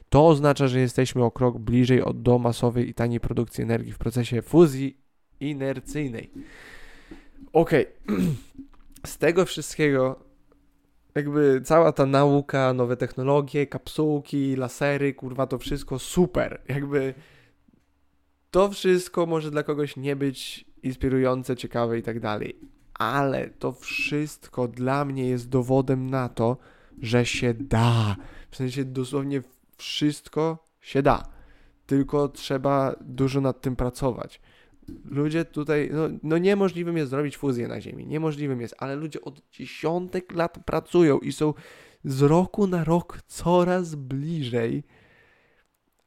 To 0.09 0.27
oznacza, 0.27 0.67
że 0.67 0.79
jesteśmy 0.79 1.23
o 1.23 1.31
krok 1.31 1.59
bliżej 1.59 2.01
od 2.01 2.21
do 2.21 2.39
masowej 2.39 2.89
i 2.89 2.93
taniej 2.93 3.19
produkcji 3.19 3.63
energii 3.63 3.91
w 3.91 3.97
procesie 3.97 4.41
fuzji 4.41 4.97
inercyjnej. 5.39 6.31
Ok, 7.53 7.71
z 9.05 9.17
tego 9.17 9.45
wszystkiego 9.45 10.19
jakby 11.15 11.61
cała 11.63 11.91
ta 11.91 12.05
nauka, 12.05 12.73
nowe 12.73 12.97
technologie, 12.97 13.67
kapsułki, 13.67 14.55
lasery, 14.55 15.13
kurwa, 15.13 15.47
to 15.47 15.57
wszystko 15.57 15.99
super. 15.99 16.61
Jakby 16.67 17.13
to 18.53 18.69
wszystko 18.69 19.25
może 19.25 19.51
dla 19.51 19.63
kogoś 19.63 19.97
nie 19.97 20.15
być 20.15 20.65
inspirujące, 20.83 21.55
ciekawe 21.55 21.99
i 21.99 22.03
tak 22.03 22.19
dalej, 22.19 22.59
ale 22.93 23.49
to 23.49 23.71
wszystko 23.71 24.67
dla 24.67 25.05
mnie 25.05 25.29
jest 25.29 25.49
dowodem 25.49 26.09
na 26.09 26.29
to, 26.29 26.57
że 27.01 27.25
się 27.25 27.53
da. 27.53 28.15
W 28.51 28.55
sensie 28.55 28.85
dosłownie 28.85 29.41
wszystko 29.77 30.67
się 30.81 31.01
da. 31.01 31.23
Tylko 31.85 32.27
trzeba 32.27 32.95
dużo 33.01 33.41
nad 33.41 33.61
tym 33.61 33.75
pracować. 33.75 34.41
Ludzie 35.05 35.45
tutaj, 35.45 35.89
no, 35.93 36.09
no 36.23 36.37
niemożliwym 36.37 36.97
jest 36.97 37.09
zrobić 37.09 37.37
fuzję 37.37 37.67
na 37.67 37.81
Ziemi, 37.81 38.07
niemożliwym 38.07 38.61
jest, 38.61 38.75
ale 38.77 38.95
ludzie 38.95 39.21
od 39.21 39.41
dziesiątek 39.51 40.31
lat 40.31 40.59
pracują 40.65 41.19
i 41.19 41.31
są 41.31 41.53
z 42.03 42.21
roku 42.21 42.67
na 42.67 42.83
rok 42.83 43.21
coraz 43.27 43.95
bliżej 43.95 44.83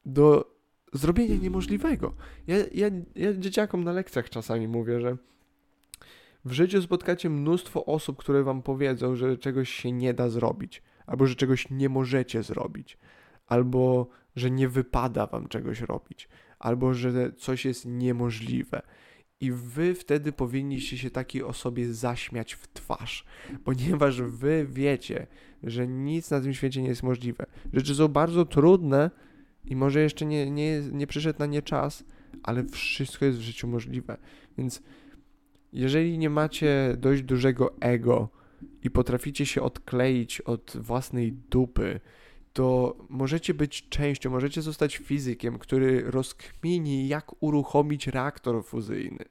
do 0.04 0.55
zrobienie 0.96 1.38
niemożliwego. 1.38 2.14
Ja, 2.46 2.56
ja, 2.74 2.86
ja 3.14 3.34
dzieciakom 3.34 3.84
na 3.84 3.92
lekcjach 3.92 4.30
czasami 4.30 4.68
mówię, 4.68 5.00
że 5.00 5.16
w 6.44 6.52
życiu 6.52 6.82
spotkacie 6.82 7.30
mnóstwo 7.30 7.84
osób, 7.84 8.16
które 8.16 8.42
wam 8.42 8.62
powiedzą, 8.62 9.16
że 9.16 9.38
czegoś 9.38 9.70
się 9.70 9.92
nie 9.92 10.14
da 10.14 10.28
zrobić, 10.28 10.82
albo 11.06 11.26
że 11.26 11.34
czegoś 11.34 11.70
nie 11.70 11.88
możecie 11.88 12.42
zrobić, 12.42 12.98
albo 13.46 14.08
że 14.36 14.50
nie 14.50 14.68
wypada 14.68 15.26
wam 15.26 15.48
czegoś 15.48 15.80
robić, 15.80 16.28
albo 16.58 16.94
że 16.94 17.32
coś 17.32 17.64
jest 17.64 17.86
niemożliwe. 17.86 18.82
I 19.40 19.52
wy 19.52 19.94
wtedy 19.94 20.32
powinniście 20.32 20.98
się 20.98 21.10
takiej 21.10 21.42
osobie 21.42 21.92
zaśmiać 21.92 22.54
w 22.54 22.68
twarz, 22.68 23.24
ponieważ 23.64 24.22
wy 24.22 24.66
wiecie, 24.70 25.26
że 25.62 25.88
nic 25.88 26.30
na 26.30 26.40
tym 26.40 26.54
świecie 26.54 26.82
nie 26.82 26.88
jest 26.88 27.02
możliwe. 27.02 27.46
Rzeczy 27.72 27.94
są 27.94 28.08
bardzo 28.08 28.44
trudne, 28.44 29.10
i 29.66 29.76
może 29.76 30.00
jeszcze 30.00 30.26
nie, 30.26 30.50
nie, 30.50 30.80
nie 30.92 31.06
przyszedł 31.06 31.38
na 31.38 31.46
nie 31.46 31.62
czas, 31.62 32.04
ale 32.42 32.64
wszystko 32.64 33.24
jest 33.24 33.38
w 33.38 33.42
życiu 33.42 33.68
możliwe. 33.68 34.16
Więc 34.58 34.82
jeżeli 35.72 36.18
nie 36.18 36.30
macie 36.30 36.96
dość 36.98 37.22
dużego 37.22 37.76
ego 37.80 38.28
i 38.82 38.90
potraficie 38.90 39.46
się 39.46 39.62
odkleić 39.62 40.40
od 40.40 40.76
własnej 40.80 41.32
dupy, 41.32 42.00
to 42.52 42.96
możecie 43.08 43.54
być 43.54 43.88
częścią, 43.88 44.30
możecie 44.30 44.62
zostać 44.62 44.96
fizykiem, 44.96 45.58
który 45.58 46.10
rozkmini, 46.10 47.08
jak 47.08 47.42
uruchomić 47.42 48.06
reaktor 48.06 48.64
fuzyjny. 48.64 49.24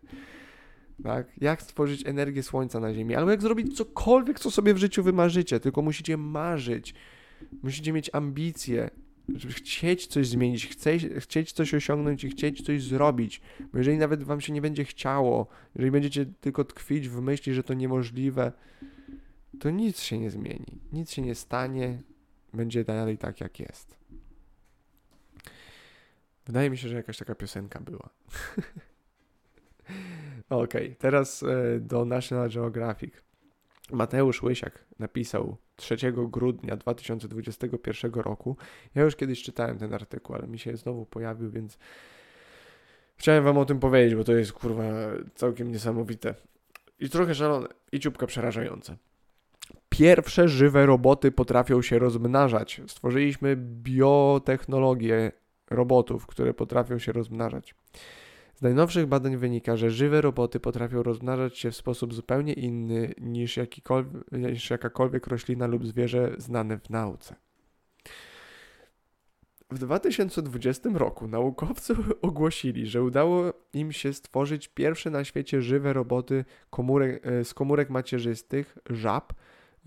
Tak? 1.03 1.27
Jak 1.37 1.61
stworzyć 1.61 2.05
energię 2.05 2.43
słońca 2.43 2.79
na 2.79 2.93
Ziemi, 2.93 3.15
albo 3.15 3.31
jak 3.31 3.41
zrobić 3.41 3.77
cokolwiek, 3.77 4.39
co 4.39 4.51
sobie 4.51 4.73
w 4.73 4.77
życiu 4.77 5.03
wymarzycie, 5.03 5.59
tylko 5.59 5.81
musicie 5.81 6.17
marzyć, 6.17 6.93
musicie 7.63 7.93
mieć 7.93 8.09
ambicje, 8.13 8.89
żeby 9.35 9.53
chcieć 9.53 10.07
coś 10.07 10.27
zmienić, 10.27 10.67
chcieć, 10.67 11.05
chcieć 11.19 11.51
coś 11.51 11.73
osiągnąć 11.73 12.23
i 12.23 12.29
chcieć 12.29 12.61
coś 12.61 12.83
zrobić. 12.83 13.41
Bo 13.71 13.77
jeżeli 13.77 13.97
nawet 13.97 14.23
wam 14.23 14.41
się 14.41 14.53
nie 14.53 14.61
będzie 14.61 14.85
chciało, 14.85 15.47
jeżeli 15.75 15.91
będziecie 15.91 16.25
tylko 16.25 16.63
tkwić 16.63 17.09
w 17.09 17.21
myśli, 17.21 17.53
że 17.53 17.63
to 17.63 17.73
niemożliwe, 17.73 18.51
to 19.59 19.69
nic 19.69 19.99
się 19.99 20.19
nie 20.19 20.29
zmieni, 20.29 20.79
nic 20.93 21.11
się 21.11 21.21
nie 21.21 21.35
stanie, 21.35 22.01
będzie 22.53 22.83
dalej 22.83 23.17
tak, 23.17 23.41
jak 23.41 23.59
jest. 23.59 23.97
Wydaje 26.45 26.69
mi 26.69 26.77
się, 26.77 26.89
że 26.89 26.95
jakaś 26.95 27.17
taka 27.17 27.35
piosenka 27.35 27.79
była. 27.81 28.09
Okej, 30.49 30.85
okay, 30.85 30.95
teraz 30.95 31.43
e, 31.43 31.79
do 31.79 32.05
National 32.05 32.49
Geographic. 32.49 33.13
Mateusz 33.91 34.43
Łysiak 34.43 34.85
napisał 34.99 35.57
3 35.75 35.97
grudnia 36.13 36.75
2021 36.75 38.13
roku. 38.13 38.57
Ja 38.95 39.03
już 39.03 39.15
kiedyś 39.15 39.43
czytałem 39.43 39.77
ten 39.77 39.93
artykuł, 39.93 40.35
ale 40.35 40.47
mi 40.47 40.59
się 40.59 40.77
znowu 40.77 41.05
pojawił, 41.05 41.49
więc 41.51 41.77
chciałem 43.17 43.43
wam 43.43 43.57
o 43.57 43.65
tym 43.65 43.79
powiedzieć, 43.79 44.15
bo 44.15 44.23
to 44.23 44.33
jest 44.33 44.53
kurwa 44.53 44.83
całkiem 45.35 45.71
niesamowite. 45.71 46.35
I 46.99 47.09
trochę 47.09 47.35
szalone, 47.35 47.67
i 47.91 47.99
ciupka 47.99 48.27
przerażające. 48.27 48.97
Pierwsze 49.89 50.47
żywe 50.47 50.85
roboty 50.85 51.31
potrafią 51.31 51.81
się 51.81 51.99
rozmnażać. 51.99 52.81
Stworzyliśmy 52.87 53.55
biotechnologię 53.57 55.31
robotów, 55.69 56.27
które 56.27 56.53
potrafią 56.53 56.99
się 56.99 57.11
rozmnażać. 57.11 57.75
Z 58.55 58.61
najnowszych 58.61 59.05
badań 59.05 59.37
wynika, 59.37 59.77
że 59.77 59.91
żywe 59.91 60.21
roboty 60.21 60.59
potrafią 60.59 61.03
rozmnażać 61.03 61.57
się 61.57 61.71
w 61.71 61.75
sposób 61.75 62.13
zupełnie 62.13 62.53
inny 62.53 63.13
niż, 63.21 63.59
niż 64.31 64.69
jakakolwiek 64.69 65.27
roślina 65.27 65.67
lub 65.67 65.85
zwierzę 65.85 66.35
znane 66.37 66.79
w 66.79 66.89
nauce. 66.89 67.35
W 69.71 69.79
2020 69.79 70.89
roku 70.93 71.27
naukowcy 71.27 71.95
ogłosili, 72.21 72.87
że 72.87 73.03
udało 73.03 73.53
im 73.73 73.91
się 73.91 74.13
stworzyć 74.13 74.67
pierwsze 74.67 75.09
na 75.09 75.23
świecie 75.23 75.61
żywe 75.61 75.93
roboty 75.93 76.45
komórek, 76.69 77.27
e, 77.27 77.43
z 77.45 77.53
komórek 77.53 77.89
macierzystych, 77.89 78.77
żab, 78.89 79.33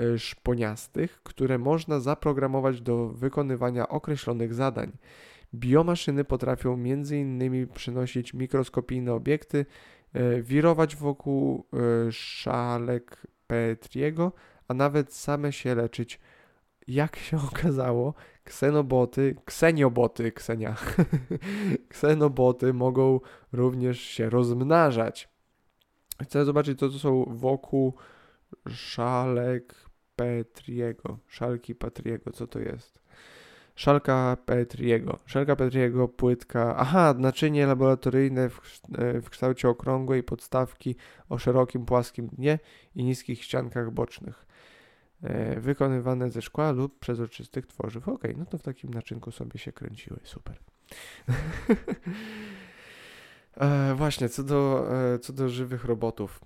e, 0.00 0.18
szponiastych, 0.18 1.22
które 1.22 1.58
można 1.58 2.00
zaprogramować 2.00 2.80
do 2.80 3.08
wykonywania 3.08 3.88
określonych 3.88 4.54
zadań. 4.54 4.92
Biomaszyny 5.54 6.24
potrafią 6.24 6.72
m.in. 6.72 7.68
przynosić 7.74 8.34
mikroskopijne 8.34 9.12
obiekty, 9.12 9.66
e, 10.12 10.42
wirować 10.42 10.96
wokół 10.96 11.66
e, 11.72 12.12
szalek 12.12 13.26
Petriego, 13.46 14.32
a 14.68 14.74
nawet 14.74 15.14
same 15.14 15.52
się 15.52 15.74
leczyć. 15.74 16.20
Jak 16.88 17.16
się 17.16 17.36
okazało, 17.52 18.14
ksenoboty, 18.44 19.36
ksenioboty, 19.44 20.32
ksenia, 20.32 20.76
ksenoboty 21.88 22.72
mogą 22.72 23.20
również 23.52 24.00
się 24.00 24.30
rozmnażać. 24.30 25.28
Chcę 26.22 26.44
zobaczyć, 26.44 26.78
co 26.78 26.88
to 26.88 26.98
są 26.98 27.24
wokół 27.28 27.94
szalek 28.68 29.74
Petriego, 30.16 31.18
szalki 31.26 31.74
Petriego, 31.74 32.32
co 32.32 32.46
to 32.46 32.58
jest. 32.58 33.07
Szalka 33.78 34.36
Petriego. 34.46 35.18
Szalka 35.26 35.56
Petriego, 35.56 36.08
płytka. 36.08 36.76
Aha, 36.76 37.14
naczynie 37.18 37.66
laboratoryjne 37.66 38.48
w, 38.48 38.60
e, 38.98 39.20
w 39.20 39.30
kształcie 39.30 39.68
okrągłej 39.68 40.22
podstawki 40.22 40.96
o 41.28 41.38
szerokim, 41.38 41.84
płaskim 41.84 42.28
dnie 42.28 42.58
i 42.94 43.04
niskich 43.04 43.44
ściankach 43.44 43.90
bocznych. 43.90 44.46
E, 45.22 45.60
wykonywane 45.60 46.30
ze 46.30 46.42
szkła 46.42 46.70
lub 46.72 46.98
przezroczystych 46.98 47.66
tworzyw. 47.66 48.08
Ok, 48.08 48.22
no 48.36 48.46
to 48.46 48.58
w 48.58 48.62
takim 48.62 48.94
naczynku 48.94 49.30
sobie 49.30 49.58
się 49.58 49.72
kręciły. 49.72 50.20
Super. 50.22 50.56
e, 53.56 53.94
właśnie, 53.94 54.28
co 54.28 54.42
do, 54.42 54.88
e, 55.14 55.18
co 55.18 55.32
do 55.32 55.48
żywych 55.48 55.84
robotów 55.84 56.40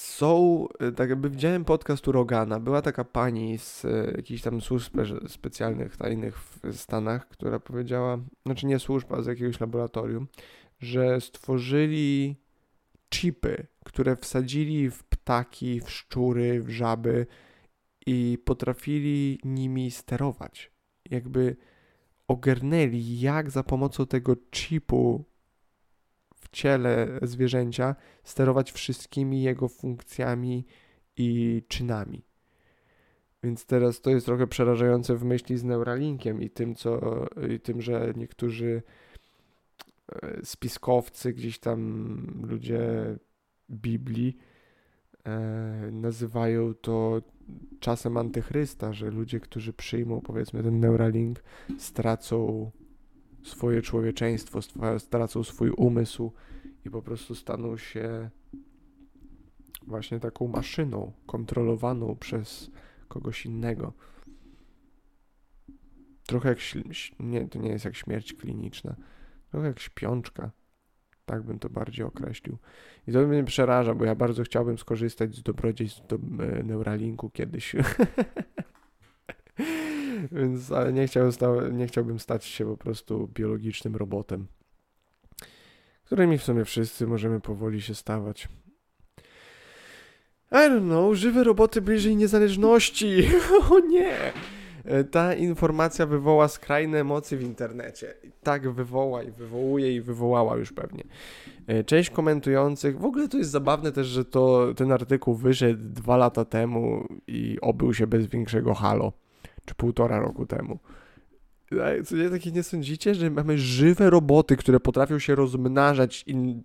są, 0.00 0.66
e, 0.78 0.92
tak 0.92 1.10
jakby 1.10 1.30
widziałem 1.30 1.64
podcast 1.64 2.08
u 2.08 2.12
Rogana, 2.12 2.60
była 2.60 2.82
taka 2.82 3.04
pani 3.04 3.58
z 3.58 3.84
e, 3.84 4.12
jakichś 4.16 4.42
tam 4.42 4.60
służb 4.60 4.92
spe 4.92 5.28
specjalnych, 5.28 5.96
tajnych 5.96 6.38
w 6.38 6.76
Stanach, 6.76 7.28
która 7.28 7.60
powiedziała, 7.60 8.18
znaczy 8.46 8.66
nie 8.66 8.78
służba, 8.78 9.22
z 9.22 9.26
jakiegoś 9.26 9.60
laboratorium, 9.60 10.28
że 10.78 11.20
stworzyli 11.20 12.36
chipy, 13.10 13.66
które 13.84 14.16
wsadzili 14.16 14.90
w 14.90 15.04
ptaki, 15.04 15.80
w 15.80 15.90
szczury, 15.90 16.62
w 16.62 16.70
żaby 16.70 17.26
i 18.06 18.38
potrafili 18.44 19.38
nimi 19.44 19.90
sterować. 19.90 20.70
Jakby 21.10 21.56
ogarnęli, 22.28 23.20
jak 23.20 23.50
za 23.50 23.62
pomocą 23.62 24.06
tego 24.06 24.36
chipu 24.54 25.24
ciele 26.52 27.18
zwierzęcia 27.22 27.96
sterować 28.24 28.72
wszystkimi 28.72 29.42
jego 29.42 29.68
funkcjami 29.68 30.66
i 31.16 31.62
czynami. 31.68 32.24
Więc 33.42 33.66
teraz 33.66 34.00
to 34.00 34.10
jest 34.10 34.26
trochę 34.26 34.46
przerażające 34.46 35.16
w 35.16 35.24
myśli 35.24 35.58
z 35.58 35.64
Neuralinkiem 35.64 36.42
i 36.42 36.50
tym, 36.50 36.74
co, 36.74 37.24
i 37.54 37.60
tym 37.60 37.80
że 37.80 38.12
niektórzy 38.16 38.82
e, 40.12 40.44
spiskowcy, 40.44 41.32
gdzieś 41.32 41.58
tam 41.58 42.42
ludzie 42.48 42.80
Biblii 43.70 44.36
e, 45.26 45.88
nazywają 45.92 46.74
to 46.74 47.22
czasem 47.80 48.16
antychrysta, 48.16 48.92
że 48.92 49.10
ludzie, 49.10 49.40
którzy 49.40 49.72
przyjmą 49.72 50.20
powiedzmy 50.20 50.62
ten 50.62 50.80
Neuralink, 50.80 51.42
stracą 51.78 52.70
swoje 53.42 53.82
człowieczeństwo, 53.82 54.60
stracą 54.98 55.44
swój 55.44 55.70
umysł 55.70 56.32
i 56.84 56.90
po 56.90 57.02
prostu 57.02 57.34
staną 57.34 57.76
się 57.76 58.30
właśnie 59.86 60.20
taką 60.20 60.48
maszyną 60.48 61.12
kontrolowaną 61.26 62.16
przez 62.16 62.70
kogoś 63.08 63.46
innego. 63.46 63.92
Trochę 66.26 66.48
jak. 66.48 66.58
Nie, 67.20 67.48
to 67.48 67.58
nie 67.58 67.70
jest 67.70 67.84
jak 67.84 67.96
śmierć 67.96 68.32
kliniczna. 68.32 68.96
Trochę 69.50 69.66
jak 69.66 69.80
śpiączka. 69.80 70.50
Tak 71.24 71.42
bym 71.42 71.58
to 71.58 71.70
bardziej 71.70 72.04
określił. 72.04 72.58
I 73.06 73.12
to 73.12 73.26
mnie 73.26 73.44
przeraża, 73.44 73.94
bo 73.94 74.04
ja 74.04 74.14
bardzo 74.14 74.42
chciałbym 74.42 74.78
skorzystać 74.78 75.34
z 75.34 75.42
dobrodziejstw 75.42 76.06
do 76.06 76.16
e, 76.16 76.62
Neuralinku 76.62 77.30
kiedyś. 77.30 77.76
Więc, 80.32 80.72
ale 80.72 80.92
nie, 80.92 81.06
chciał, 81.06 81.30
nie 81.72 81.86
chciałbym 81.86 82.18
stać 82.18 82.44
się 82.44 82.66
po 82.66 82.76
prostu 82.76 83.28
biologicznym 83.34 83.96
robotem, 83.96 84.46
którymi 86.04 86.38
w 86.38 86.42
sumie 86.42 86.64
wszyscy 86.64 87.06
możemy 87.06 87.40
powoli 87.40 87.82
się 87.82 87.94
stawać. 87.94 88.48
I 90.52 90.54
don't 90.54 90.86
know, 90.86 91.14
żywe 91.14 91.44
roboty 91.44 91.82
bliżej 91.82 92.16
niezależności. 92.16 93.28
o 93.70 93.78
nie! 93.78 94.32
E, 94.84 95.04
ta 95.04 95.34
informacja 95.34 96.06
wywoła 96.06 96.48
skrajne 96.48 97.00
emocje 97.00 97.38
w 97.38 97.42
internecie. 97.42 98.14
Tak 98.42 98.70
wywoła 98.70 99.22
i 99.22 99.30
wywołuje 99.30 99.94
i 99.94 100.00
wywołała 100.00 100.56
już 100.56 100.72
pewnie. 100.72 101.04
E, 101.66 101.84
część 101.84 102.10
komentujących, 102.10 102.98
w 102.98 103.04
ogóle 103.04 103.28
to 103.28 103.38
jest 103.38 103.50
zabawne 103.50 103.92
też, 103.92 104.06
że 104.06 104.24
to 104.24 104.74
ten 104.76 104.92
artykuł 104.92 105.34
wyszedł 105.34 105.82
dwa 105.82 106.16
lata 106.16 106.44
temu 106.44 107.08
i 107.26 107.58
obył 107.60 107.94
się 107.94 108.06
bez 108.06 108.26
większego 108.26 108.74
halo 108.74 109.12
czy 109.64 109.74
półtora 109.74 110.20
roku 110.20 110.46
temu. 110.46 110.78
Nie 112.12 112.30
takie 112.30 112.52
nie 112.52 112.62
sądzicie, 112.62 113.14
że 113.14 113.30
mamy 113.30 113.58
żywe 113.58 114.10
roboty, 114.10 114.56
które 114.56 114.80
potrafią 114.80 115.18
się 115.18 115.34
rozmnażać 115.34 116.24
i 116.26 116.62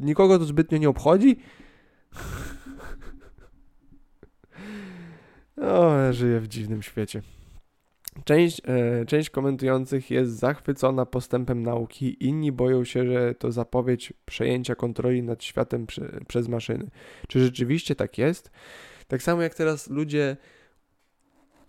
nikogo 0.00 0.38
to 0.38 0.44
zbytnio 0.44 0.78
nie 0.78 0.88
obchodzi? 0.88 1.36
O, 5.62 5.96
ja 5.96 6.12
żyję 6.12 6.40
w 6.40 6.48
dziwnym 6.48 6.82
świecie. 6.82 7.22
Część, 8.24 8.62
e, 8.64 9.06
część 9.06 9.30
komentujących 9.30 10.10
jest 10.10 10.32
zachwycona 10.32 11.06
postępem 11.06 11.62
nauki, 11.62 12.26
inni 12.26 12.52
boją 12.52 12.84
się, 12.84 13.06
że 13.06 13.34
to 13.34 13.52
zapowiedź 13.52 14.12
przejęcia 14.24 14.74
kontroli 14.74 15.22
nad 15.22 15.44
światem 15.44 15.86
przy, 15.86 16.20
przez 16.28 16.48
maszyny. 16.48 16.90
Czy 17.28 17.40
rzeczywiście 17.40 17.94
tak 17.94 18.18
jest? 18.18 18.50
Tak 19.08 19.22
samo 19.22 19.42
jak 19.42 19.54
teraz 19.54 19.90
ludzie 19.90 20.36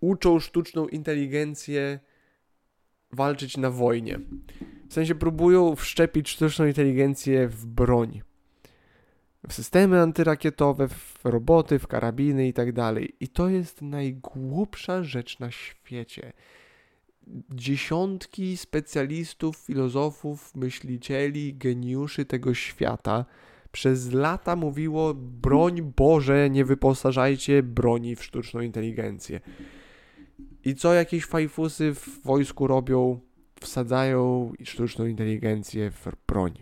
uczą 0.02 0.40
sztuczną 0.40 0.88
inteligencję 0.88 2.00
walczyć 3.12 3.58
na 3.58 3.70
wojnie. 3.70 4.20
W 4.90 4.94
sensie 4.94 5.16
próbują 5.16 5.76
wszczepić 5.76 6.30
sztuczną 6.30 6.66
inteligencję 6.66 7.48
w 7.48 7.66
broń. 7.66 8.22
W 9.48 9.54
systemy 9.54 10.02
antyrakietowe, 10.02 10.88
w 10.88 11.20
roboty, 11.24 11.80
w 11.80 11.88
karabiny 11.88 12.48
i 12.48 12.54
tak 12.54 12.72
dalej. 12.72 13.16
I 13.20 13.28
to 13.28 13.50
jest 13.50 13.82
najgłupsza 13.82 15.04
rzecz 15.04 15.40
na 15.40 15.52
świecie. 15.52 16.34
Dziesiątki 17.50 18.58
specjalistów, 18.58 19.58
filozofów, 19.58 20.56
myślicieli, 20.56 21.54
geniuszy 21.54 22.26
tego 22.26 22.54
świata 22.54 23.26
przez 23.72 24.14
lata 24.14 24.56
mówiło: 24.56 25.14
broń 25.14 25.82
Boże, 25.82 26.50
nie 26.50 26.66
wyposażajcie 26.66 27.64
broni 27.64 28.16
w 28.16 28.24
sztuczną 28.24 28.62
inteligencję. 28.62 29.40
I 30.70 30.76
co 30.76 30.94
jakieś 30.94 31.26
fajfusy 31.26 31.94
w 31.94 32.24
wojsku 32.24 32.68
robią? 32.68 33.20
Wsadzają 33.62 34.52
sztuczną 34.64 35.06
inteligencję 35.06 35.92
w 35.92 36.08
broń. 36.28 36.54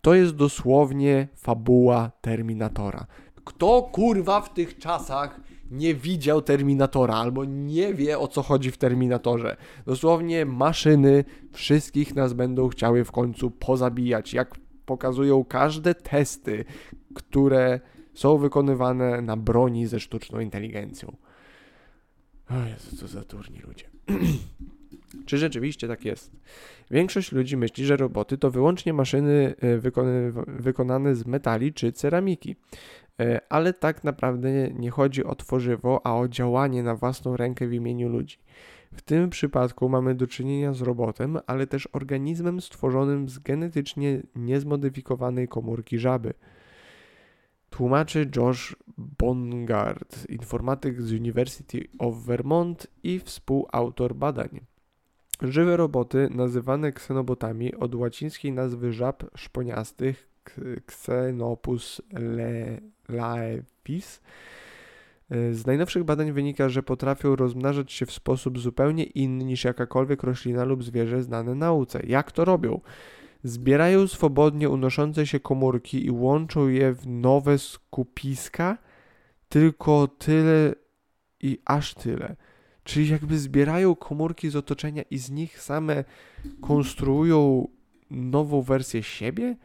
To 0.00 0.14
jest 0.14 0.36
dosłownie 0.36 1.28
fabuła 1.36 2.10
Terminatora. 2.20 3.06
Kto 3.44 3.82
kurwa 3.82 4.40
w 4.40 4.54
tych 4.54 4.78
czasach 4.78 5.40
nie 5.70 5.94
widział 5.94 6.42
Terminatora 6.42 7.14
albo 7.14 7.44
nie 7.44 7.94
wie 7.94 8.18
o 8.18 8.28
co 8.28 8.42
chodzi 8.42 8.70
w 8.70 8.78
Terminatorze. 8.78 9.56
Dosłownie 9.86 10.46
maszyny 10.46 11.24
wszystkich 11.52 12.14
nas 12.14 12.32
będą 12.32 12.68
chciały 12.68 13.04
w 13.04 13.12
końcu 13.12 13.50
pozabijać, 13.50 14.34
jak 14.34 14.54
pokazują 14.86 15.44
każde 15.44 15.94
testy, 15.94 16.64
które 17.14 17.80
są 18.14 18.38
wykonywane 18.38 19.22
na 19.22 19.36
broni 19.36 19.86
ze 19.86 20.00
sztuczną 20.00 20.40
inteligencją. 20.40 21.16
O 22.52 22.68
Jezu, 22.68 22.96
co 22.96 23.08
za 23.08 23.24
turni 23.24 23.58
ludzie. 23.58 23.84
Czy 25.26 25.38
rzeczywiście 25.38 25.88
tak 25.88 26.04
jest? 26.04 26.30
Większość 26.90 27.32
ludzi 27.32 27.56
myśli, 27.56 27.84
że 27.84 27.96
roboty 27.96 28.38
to 28.38 28.50
wyłącznie 28.50 28.92
maszyny 28.92 29.54
e, 29.60 29.78
wykonane 30.46 31.14
z 31.14 31.26
metali 31.26 31.72
czy 31.72 31.92
ceramiki. 31.92 32.56
E, 33.20 33.40
ale 33.48 33.72
tak 33.72 34.04
naprawdę 34.04 34.70
nie 34.70 34.90
chodzi 34.90 35.24
o 35.24 35.34
tworzywo, 35.34 36.00
a 36.04 36.16
o 36.16 36.28
działanie 36.28 36.82
na 36.82 36.94
własną 36.94 37.36
rękę 37.36 37.66
w 37.66 37.72
imieniu 37.72 38.08
ludzi. 38.08 38.38
W 38.92 39.02
tym 39.02 39.30
przypadku 39.30 39.88
mamy 39.88 40.14
do 40.14 40.26
czynienia 40.26 40.72
z 40.72 40.80
robotem, 40.80 41.38
ale 41.46 41.66
też 41.66 41.88
organizmem 41.92 42.60
stworzonym 42.60 43.28
z 43.28 43.38
genetycznie 43.38 44.22
niezmodyfikowanej 44.36 45.48
komórki 45.48 45.98
żaby. 45.98 46.34
Tłumaczy 47.72 48.30
Josh 48.36 48.76
Bongard, 48.98 50.30
informatyk 50.30 51.02
z 51.02 51.12
University 51.12 51.88
of 51.98 52.24
Vermont 52.24 52.86
i 53.02 53.18
współautor 53.18 54.14
badań. 54.14 54.60
Żywe 55.42 55.76
roboty, 55.76 56.28
nazywane 56.30 56.92
ksenobotami 56.92 57.74
od 57.74 57.94
łacińskiej 57.94 58.52
nazwy 58.52 58.92
żab 58.92 59.24
szponiastych 59.36 60.28
Xenopus 60.88 62.02
laevis, 63.08 64.20
z 65.30 65.66
najnowszych 65.66 66.04
badań 66.04 66.32
wynika, 66.32 66.68
że 66.68 66.82
potrafią 66.82 67.36
rozmnażać 67.36 67.92
się 67.92 68.06
w 68.06 68.12
sposób 68.12 68.58
zupełnie 68.58 69.04
inny 69.04 69.44
niż 69.44 69.64
jakakolwiek 69.64 70.22
roślina 70.22 70.64
lub 70.64 70.84
zwierzę 70.84 71.22
znane 71.22 71.54
nauce. 71.54 72.00
Jak 72.06 72.32
to 72.32 72.44
robią? 72.44 72.80
Zbierają 73.44 74.08
swobodnie 74.08 74.68
unoszące 74.68 75.26
się 75.26 75.40
komórki 75.40 76.06
i 76.06 76.10
łączą 76.10 76.68
je 76.68 76.92
w 76.92 77.06
nowe 77.06 77.58
skupiska, 77.58 78.78
tylko 79.48 80.08
tyle 80.08 80.74
i 81.40 81.58
aż 81.64 81.94
tyle. 81.94 82.36
Czyli 82.84 83.08
jakby 83.08 83.38
zbierają 83.38 83.96
komórki 83.96 84.50
z 84.50 84.56
otoczenia 84.56 85.02
i 85.10 85.18
z 85.18 85.30
nich 85.30 85.60
same 85.60 86.04
konstruują 86.60 87.68
nową 88.10 88.62
wersję 88.62 89.02
siebie? 89.02 89.56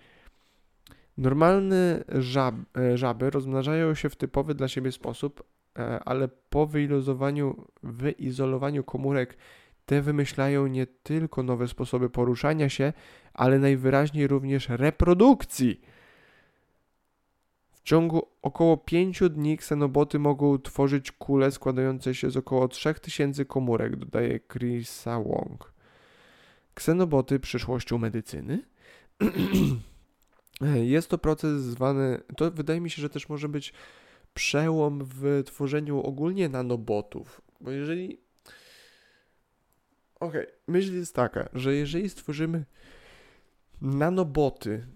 Normalne 1.17 2.03
żab, 2.19 2.55
e, 2.77 2.97
żaby 2.97 3.29
rozmnażają 3.29 3.95
się 3.95 4.09
w 4.09 4.15
typowy 4.15 4.55
dla 4.55 4.67
siebie 4.67 4.91
sposób, 4.91 5.43
e, 5.79 5.99
ale 6.03 6.27
po 6.27 6.67
wyizolowaniu, 6.67 7.67
wyizolowaniu 7.83 8.83
komórek 8.83 9.37
te 9.85 10.01
wymyślają 10.01 10.67
nie 10.67 10.87
tylko 10.87 11.43
nowe 11.43 11.67
sposoby 11.67 12.09
poruszania 12.09 12.69
się, 12.69 12.93
ale 13.37 13.59
najwyraźniej 13.59 14.27
również 14.27 14.69
reprodukcji. 14.69 15.81
W 17.71 17.81
ciągu 17.81 18.27
około 18.41 18.77
5 18.77 19.19
dni 19.29 19.57
ksenoboty 19.57 20.19
mogą 20.19 20.59
tworzyć 20.59 21.11
kule 21.11 21.51
składające 21.51 22.15
się 22.15 22.31
z 22.31 22.37
około 22.37 22.67
3000 22.67 23.45
komórek, 23.45 23.95
dodaje 23.95 24.39
Chrisa 24.39 25.19
Wong. 25.19 25.73
Ksenoboty 26.73 27.39
przyszłością 27.39 27.97
medycyny? 27.97 28.63
Jest 30.83 31.09
to 31.09 31.17
proces 31.17 31.61
zwany, 31.61 32.21
to 32.37 32.51
wydaje 32.51 32.81
mi 32.81 32.89
się, 32.89 33.01
że 33.01 33.09
też 33.09 33.29
może 33.29 33.49
być 33.49 33.73
przełom 34.33 34.99
w 35.03 35.43
tworzeniu 35.45 36.01
ogólnie 36.01 36.49
nanobotów, 36.49 37.41
bo 37.61 37.71
jeżeli 37.71 38.17
Okej, 40.19 40.41
okay. 40.41 40.53
myśl 40.67 40.95
jest 40.95 41.15
taka, 41.15 41.49
że 41.53 41.75
jeżeli 41.75 42.09
stworzymy 42.09 42.65
nanoboty, 43.81 44.87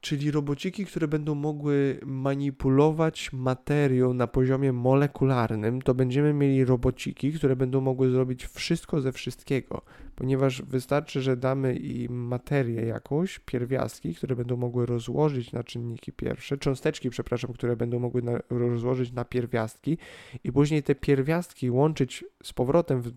czyli 0.00 0.30
robociki, 0.30 0.86
które 0.86 1.08
będą 1.08 1.34
mogły 1.34 2.00
manipulować 2.04 3.32
materią 3.32 4.14
na 4.14 4.26
poziomie 4.26 4.72
molekularnym, 4.72 5.82
to 5.82 5.94
będziemy 5.94 6.32
mieli 6.32 6.64
robociki, 6.64 7.32
które 7.32 7.56
będą 7.56 7.80
mogły 7.80 8.10
zrobić 8.10 8.46
wszystko 8.46 9.00
ze 9.00 9.12
wszystkiego, 9.12 9.82
ponieważ 10.14 10.62
wystarczy, 10.62 11.22
że 11.22 11.36
damy 11.36 11.76
im 11.76 12.12
materię 12.12 12.86
jakąś, 12.86 13.38
pierwiastki, 13.38 14.14
które 14.14 14.36
będą 14.36 14.56
mogły 14.56 14.86
rozłożyć 14.86 15.52
na 15.52 15.64
czynniki 15.64 16.12
pierwsze, 16.12 16.58
cząsteczki, 16.58 17.10
przepraszam, 17.10 17.52
które 17.52 17.76
będą 17.76 17.98
mogły 17.98 18.22
na, 18.22 18.38
rozłożyć 18.50 19.12
na 19.12 19.24
pierwiastki 19.24 19.98
i 20.44 20.52
później 20.52 20.82
te 20.82 20.94
pierwiastki 20.94 21.70
łączyć 21.70 22.24
z 22.42 22.52
powrotem 22.52 23.02
w 23.02 23.12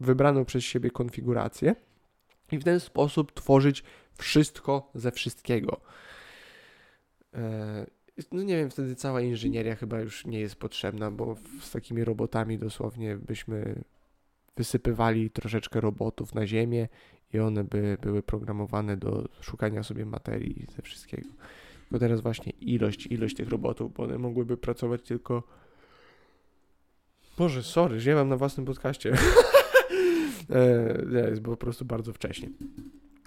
wybraną 0.00 0.44
przez 0.44 0.64
siebie 0.64 0.90
konfigurację 0.90 1.74
i 2.52 2.58
w 2.58 2.64
ten 2.64 2.80
sposób 2.80 3.32
tworzyć 3.32 3.84
wszystko 4.18 4.90
ze 4.94 5.12
wszystkiego. 5.12 5.80
E, 7.34 7.86
no 8.32 8.42
nie 8.42 8.56
wiem, 8.56 8.70
wtedy 8.70 8.94
cała 8.94 9.20
inżynieria 9.20 9.76
chyba 9.76 10.00
już 10.00 10.26
nie 10.26 10.40
jest 10.40 10.56
potrzebna, 10.56 11.10
bo 11.10 11.36
z 11.60 11.70
takimi 11.70 12.04
robotami 12.04 12.58
dosłownie 12.58 13.16
byśmy 13.16 13.82
wysypywali 14.56 15.30
troszeczkę 15.30 15.80
robotów 15.80 16.34
na 16.34 16.46
ziemię 16.46 16.88
i 17.32 17.38
one 17.38 17.64
by 17.64 17.96
były 18.02 18.22
programowane 18.22 18.96
do 18.96 19.28
szukania 19.40 19.82
sobie 19.82 20.06
materii 20.06 20.66
ze 20.76 20.82
wszystkiego. 20.82 21.28
Bo 21.90 21.98
teraz 21.98 22.20
właśnie 22.20 22.52
ilość, 22.60 23.06
ilość 23.06 23.36
tych 23.36 23.48
robotów, 23.48 23.92
bo 23.94 24.02
one 24.02 24.18
mogłyby 24.18 24.56
pracować 24.56 25.02
tylko. 25.02 25.42
Boże, 27.38 27.62
sorry, 27.62 28.00
ziewam 28.00 28.28
na 28.28 28.36
własnym 28.36 28.66
podcaście. 28.66 29.12
e, 31.14 31.28
jest 31.30 31.42
po 31.42 31.56
prostu 31.56 31.84
bardzo 31.84 32.12
wcześnie. 32.12 32.48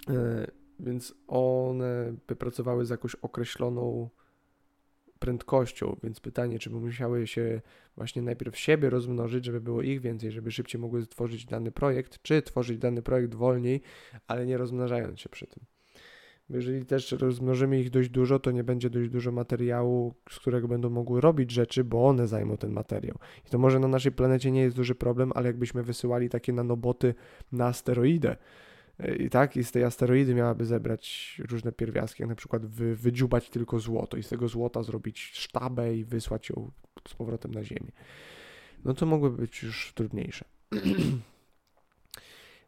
E, 0.08 0.46
więc 0.80 1.14
one 1.28 2.14
by 2.26 2.36
pracowały 2.36 2.84
z 2.84 2.90
jakąś 2.90 3.14
określoną 3.14 4.08
prędkością, 5.18 5.96
więc 6.02 6.20
pytanie, 6.20 6.58
czy 6.58 6.70
by 6.70 6.80
musiały 6.80 7.26
się 7.26 7.60
właśnie 7.96 8.22
najpierw 8.22 8.58
siebie 8.58 8.90
rozmnożyć, 8.90 9.44
żeby 9.44 9.60
było 9.60 9.82
ich 9.82 10.00
więcej, 10.00 10.32
żeby 10.32 10.50
szybciej 10.50 10.80
mogły 10.80 11.02
stworzyć 11.02 11.46
dany 11.46 11.72
projekt, 11.72 12.22
czy 12.22 12.42
tworzyć 12.42 12.78
dany 12.78 13.02
projekt 13.02 13.34
wolniej, 13.34 13.80
ale 14.26 14.46
nie 14.46 14.58
rozmnażając 14.58 15.20
się 15.20 15.28
przy 15.28 15.46
tym. 15.46 15.64
Jeżeli 16.50 16.86
też 16.86 17.12
rozmnożymy 17.12 17.80
ich 17.80 17.90
dość 17.90 18.10
dużo, 18.10 18.38
to 18.38 18.50
nie 18.50 18.64
będzie 18.64 18.90
dość 18.90 19.10
dużo 19.10 19.32
materiału, 19.32 20.14
z 20.30 20.38
którego 20.38 20.68
będą 20.68 20.90
mogły 20.90 21.20
robić 21.20 21.50
rzeczy, 21.50 21.84
bo 21.84 22.08
one 22.08 22.28
zajmą 22.28 22.56
ten 22.56 22.72
materiał. 22.72 23.18
I 23.46 23.50
to 23.50 23.58
może 23.58 23.78
na 23.78 23.88
naszej 23.88 24.12
planecie 24.12 24.50
nie 24.50 24.60
jest 24.60 24.76
duży 24.76 24.94
problem, 24.94 25.32
ale 25.34 25.46
jakbyśmy 25.46 25.82
wysyłali 25.82 26.28
takie 26.28 26.52
nanoboty 26.52 27.14
na 27.52 27.66
asteroidę, 27.66 28.36
i 29.18 29.30
tak, 29.30 29.56
i 29.56 29.64
z 29.64 29.72
tej 29.72 29.84
asteroidy 29.84 30.34
miałaby 30.34 30.64
zebrać 30.64 31.36
różne 31.50 31.72
pierwiastki, 31.72 32.22
jak 32.22 32.28
na 32.30 32.34
przykład 32.34 32.66
wy, 32.66 32.96
wydziubać 32.96 33.50
tylko 33.50 33.80
złoto 33.80 34.16
i 34.16 34.22
z 34.22 34.28
tego 34.28 34.48
złota 34.48 34.82
zrobić 34.82 35.20
sztabę 35.20 35.96
i 35.96 36.04
wysłać 36.04 36.50
ją 36.50 36.70
z 37.08 37.14
powrotem 37.14 37.54
na 37.54 37.64
Ziemię. 37.64 37.92
No 38.84 38.94
to 38.94 39.06
mogłyby 39.06 39.36
być 39.36 39.62
już 39.62 39.92
trudniejsze. 39.94 40.44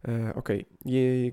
E, 0.09 0.35
ok, 0.35 0.49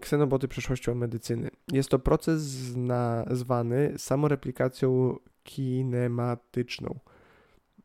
ksenoboty 0.01 0.47
przyszłością 0.47 0.95
medycyny. 0.95 1.49
Jest 1.71 1.89
to 1.89 1.99
proces 1.99 2.75
nazwany 2.75 3.93
samoreplikacją 3.97 5.17
kinematyczną. 5.43 6.99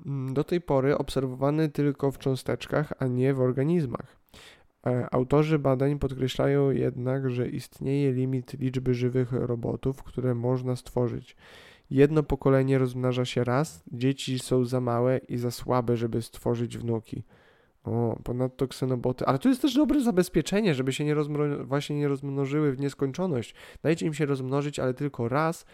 Mm, 0.06 0.34
do 0.34 0.44
tej 0.44 0.60
pory 0.60 0.98
obserwowany 0.98 1.68
tylko 1.68 2.12
w 2.12 2.18
cząsteczkach, 2.18 2.92
a 2.98 3.06
nie 3.06 3.34
w 3.34 3.40
organizmach. 3.40 4.19
E, 4.86 5.14
autorzy 5.14 5.58
badań 5.58 5.98
podkreślają 5.98 6.70
jednak, 6.70 7.30
że 7.30 7.48
istnieje 7.48 8.12
limit 8.12 8.52
liczby 8.60 8.94
żywych 8.94 9.32
robotów, 9.32 10.02
które 10.02 10.34
można 10.34 10.76
stworzyć. 10.76 11.36
Jedno 11.90 12.22
pokolenie 12.22 12.78
rozmnaża 12.78 13.24
się 13.24 13.44
raz, 13.44 13.82
dzieci 13.92 14.38
są 14.38 14.64
za 14.64 14.80
małe 14.80 15.18
i 15.18 15.36
za 15.36 15.50
słabe, 15.50 15.96
żeby 15.96 16.22
stworzyć 16.22 16.78
wnuki. 16.78 17.24
O, 17.84 18.18
ponadto 18.24 18.68
ksenoboty. 18.68 19.26
Ale 19.26 19.38
to 19.38 19.48
jest 19.48 19.62
też 19.62 19.74
dobre 19.74 20.00
zabezpieczenie, 20.00 20.74
żeby 20.74 20.92
się 20.92 21.04
nie 21.04 21.14
rozmno... 21.14 21.64
właśnie 21.64 21.96
nie 21.96 22.08
rozmnożyły 22.08 22.72
w 22.72 22.80
nieskończoność. 22.80 23.54
Dajcie 23.82 24.06
im 24.06 24.14
się 24.14 24.26
rozmnożyć, 24.26 24.78
ale 24.78 24.94
tylko 24.94 25.28
raz, 25.28 25.66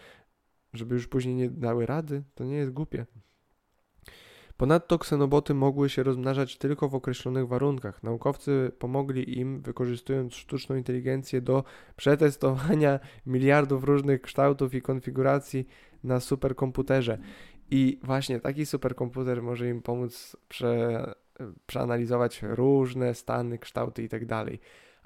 żeby 0.73 0.95
już 0.95 1.07
później 1.07 1.35
nie 1.35 1.49
dały 1.49 1.85
rady. 1.85 2.23
To 2.35 2.43
nie 2.43 2.55
jest 2.55 2.71
głupie. 2.71 3.05
Ponadto 4.57 4.99
ksenoboty 4.99 5.53
mogły 5.53 5.89
się 5.89 6.03
rozmnażać 6.03 6.57
tylko 6.57 6.89
w 6.89 6.95
określonych 6.95 7.47
warunkach. 7.47 8.03
Naukowcy 8.03 8.71
pomogli 8.79 9.39
im, 9.39 9.61
wykorzystując 9.61 10.35
sztuczną 10.35 10.75
inteligencję 10.75 11.41
do 11.41 11.63
przetestowania 11.95 12.99
miliardów 13.25 13.83
różnych 13.83 14.21
kształtów 14.21 14.73
i 14.73 14.81
konfiguracji 14.81 15.67
na 16.03 16.19
superkomputerze. 16.19 17.17
I 17.71 17.99
właśnie 18.03 18.39
taki 18.39 18.65
superkomputer 18.65 19.43
może 19.43 19.69
im 19.69 19.81
pomóc 19.81 20.37
prze 20.47 21.13
przeanalizować 21.65 22.41
różne 22.43 23.15
stany, 23.15 23.59
kształty 23.59 24.03
i 24.03 24.09
tak. 24.09 24.21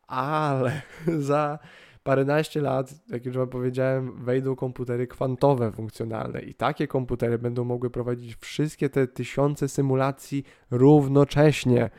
Ale 0.07 0.81
za 1.19 1.59
paręnaście 2.03 2.61
lat, 2.61 2.93
jak 3.07 3.25
już 3.25 3.37
wam 3.37 3.49
powiedziałem, 3.49 4.23
wejdą 4.23 4.55
komputery 4.55 5.07
kwantowe 5.07 5.71
funkcjonalne 5.71 6.41
i 6.41 6.53
takie 6.53 6.87
komputery 6.87 7.37
będą 7.37 7.63
mogły 7.63 7.89
prowadzić 7.89 8.35
wszystkie 8.35 8.89
te 8.89 9.07
tysiące 9.07 9.69
symulacji 9.69 10.43
równocześnie. 10.71 11.89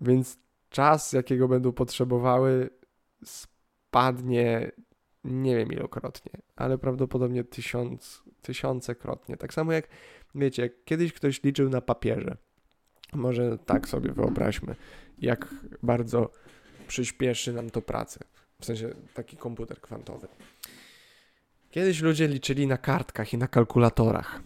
Więc 0.00 0.38
czas, 0.70 1.12
jakiego 1.12 1.48
będą 1.48 1.72
potrzebowały, 1.72 2.70
spadnie 3.24 4.72
nie 5.24 5.56
wiem 5.56 5.72
ilokrotnie, 5.72 6.32
ale 6.56 6.78
prawdopodobnie 6.78 7.44
tysiąc, 7.44 8.22
tysiącekrotnie. 8.42 9.36
Tak 9.36 9.54
samo 9.54 9.72
jak, 9.72 9.88
wiecie, 10.34 10.62
jak 10.62 10.84
kiedyś 10.84 11.12
ktoś 11.12 11.42
liczył 11.42 11.68
na 11.68 11.80
papierze. 11.80 12.36
Może 13.12 13.58
tak 13.58 13.88
sobie 13.88 14.12
wyobraźmy, 14.12 14.76
jak 15.18 15.54
bardzo 15.82 16.30
przyspieszy 16.88 17.52
nam 17.52 17.70
to 17.70 17.82
pracę. 17.82 18.20
W 18.62 18.64
sensie 18.64 18.94
taki 19.14 19.36
komputer 19.36 19.80
kwantowy. 19.80 20.28
Kiedyś 21.70 22.02
ludzie 22.02 22.28
liczyli 22.28 22.66
na 22.66 22.76
kartkach 22.76 23.32
i 23.32 23.38
na 23.38 23.48
kalkulatorach. 23.48 24.42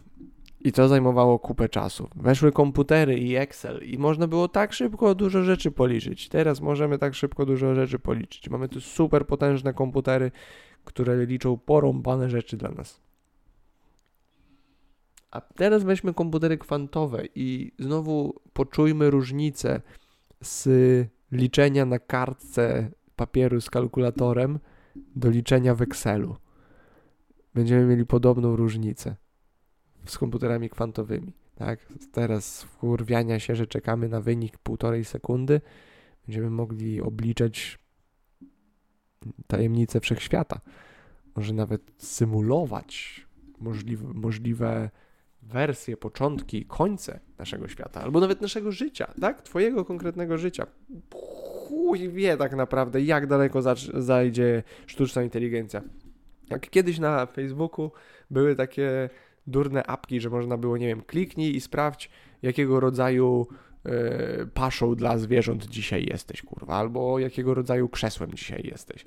I 0.60 0.72
to 0.72 0.88
zajmowało 0.88 1.38
kupę 1.38 1.68
czasu. 1.68 2.08
Weszły 2.16 2.52
komputery 2.52 3.18
i 3.18 3.36
Excel 3.36 3.84
i 3.84 3.98
można 3.98 4.26
było 4.26 4.48
tak 4.48 4.72
szybko 4.72 5.14
dużo 5.14 5.42
rzeczy 5.42 5.70
policzyć. 5.70 6.28
Teraz 6.28 6.60
możemy 6.60 6.98
tak 6.98 7.14
szybko 7.14 7.46
dużo 7.46 7.74
rzeczy 7.74 7.98
policzyć. 7.98 8.50
Mamy 8.50 8.68
tu 8.68 8.80
super 8.80 9.26
potężne 9.26 9.74
komputery, 9.74 10.30
które 10.84 11.26
liczą 11.26 11.56
porąbane 11.58 12.30
rzeczy 12.30 12.56
dla 12.56 12.70
nas. 12.70 13.00
A 15.30 15.40
teraz 15.40 15.82
weźmy 15.82 16.14
komputery 16.14 16.58
kwantowe 16.58 17.22
i 17.34 17.72
znowu 17.78 18.40
poczujmy 18.52 19.10
różnicę 19.10 19.80
z 20.40 20.68
liczenia 21.32 21.84
na 21.84 21.98
kartce 21.98 22.90
papieru 23.16 23.60
z 23.60 23.70
kalkulatorem 23.70 24.58
do 25.16 25.30
liczenia 25.30 25.74
w 25.74 25.82
Excelu. 25.82 26.36
Będziemy 27.54 27.86
mieli 27.86 28.06
podobną 28.06 28.56
różnicę 28.56 29.16
z 30.06 30.18
komputerami 30.18 30.70
kwantowymi. 30.70 31.32
Tak? 31.54 31.80
Teraz 32.12 32.62
wkurwiania 32.62 33.38
się, 33.38 33.56
że 33.56 33.66
czekamy 33.66 34.08
na 34.08 34.20
wynik 34.20 34.58
półtorej 34.58 35.04
sekundy, 35.04 35.60
będziemy 36.26 36.50
mogli 36.50 37.00
obliczać 37.00 37.78
tajemnice 39.46 40.00
wszechświata. 40.00 40.60
Może 41.36 41.52
nawet 41.52 41.82
symulować 41.98 43.26
możliwe, 43.60 44.14
możliwe 44.14 44.90
wersje, 45.42 45.96
początki, 45.96 46.64
końce 46.64 47.20
naszego 47.38 47.68
świata, 47.68 48.00
albo 48.00 48.20
nawet 48.20 48.40
naszego 48.40 48.72
życia, 48.72 49.14
tak? 49.20 49.42
Twojego 49.42 49.84
konkretnego 49.84 50.38
życia. 50.38 50.66
Chuj 51.76 52.08
wie 52.08 52.36
tak 52.36 52.56
naprawdę, 52.56 53.02
jak 53.02 53.26
daleko 53.26 53.62
zajdzie 53.94 54.62
sztuczna 54.86 55.22
inteligencja. 55.22 55.82
Jak 56.50 56.70
kiedyś 56.70 56.98
na 56.98 57.26
Facebooku 57.26 57.90
były 58.30 58.56
takie 58.56 59.10
durne 59.46 59.86
apki, 59.86 60.20
że 60.20 60.30
można 60.30 60.56
było, 60.56 60.76
nie 60.76 60.86
wiem, 60.86 61.02
kliknij 61.02 61.56
i 61.56 61.60
sprawdź, 61.60 62.10
jakiego 62.42 62.80
rodzaju 62.80 63.46
yy, 63.84 63.92
paszą 64.54 64.94
dla 64.94 65.18
zwierząt 65.18 65.66
dzisiaj 65.66 66.06
jesteś, 66.10 66.42
kurwa, 66.42 66.74
albo 66.74 67.18
jakiego 67.18 67.54
rodzaju 67.54 67.88
krzesłem 67.88 68.34
dzisiaj 68.34 68.62
jesteś. 68.64 69.04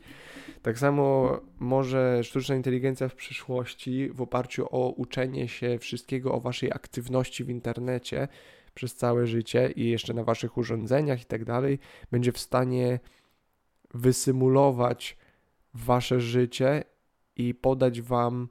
Tak 0.61 0.79
samo 0.79 1.39
może 1.59 2.23
sztuczna 2.23 2.55
inteligencja 2.55 3.09
w 3.09 3.15
przyszłości, 3.15 4.09
w 4.09 4.21
oparciu 4.21 4.67
o 4.71 4.89
uczenie 4.89 5.47
się 5.47 5.79
wszystkiego 5.79 6.33
o 6.33 6.39
waszej 6.39 6.71
aktywności 6.71 7.43
w 7.43 7.49
internecie 7.49 8.27
przez 8.79 8.95
całe 8.95 9.27
życie 9.27 9.71
i 9.75 9.89
jeszcze 9.89 10.13
na 10.13 10.23
waszych 10.23 10.57
urządzeniach 10.57 11.21
i 11.21 11.25
tak 11.25 11.45
dalej, 11.45 11.79
będzie 12.11 12.31
w 12.31 12.37
stanie 12.37 12.99
wysymulować 13.93 15.17
wasze 15.73 16.21
życie 16.21 16.83
i 17.35 17.53
podać 17.53 18.01
wam 18.01 18.49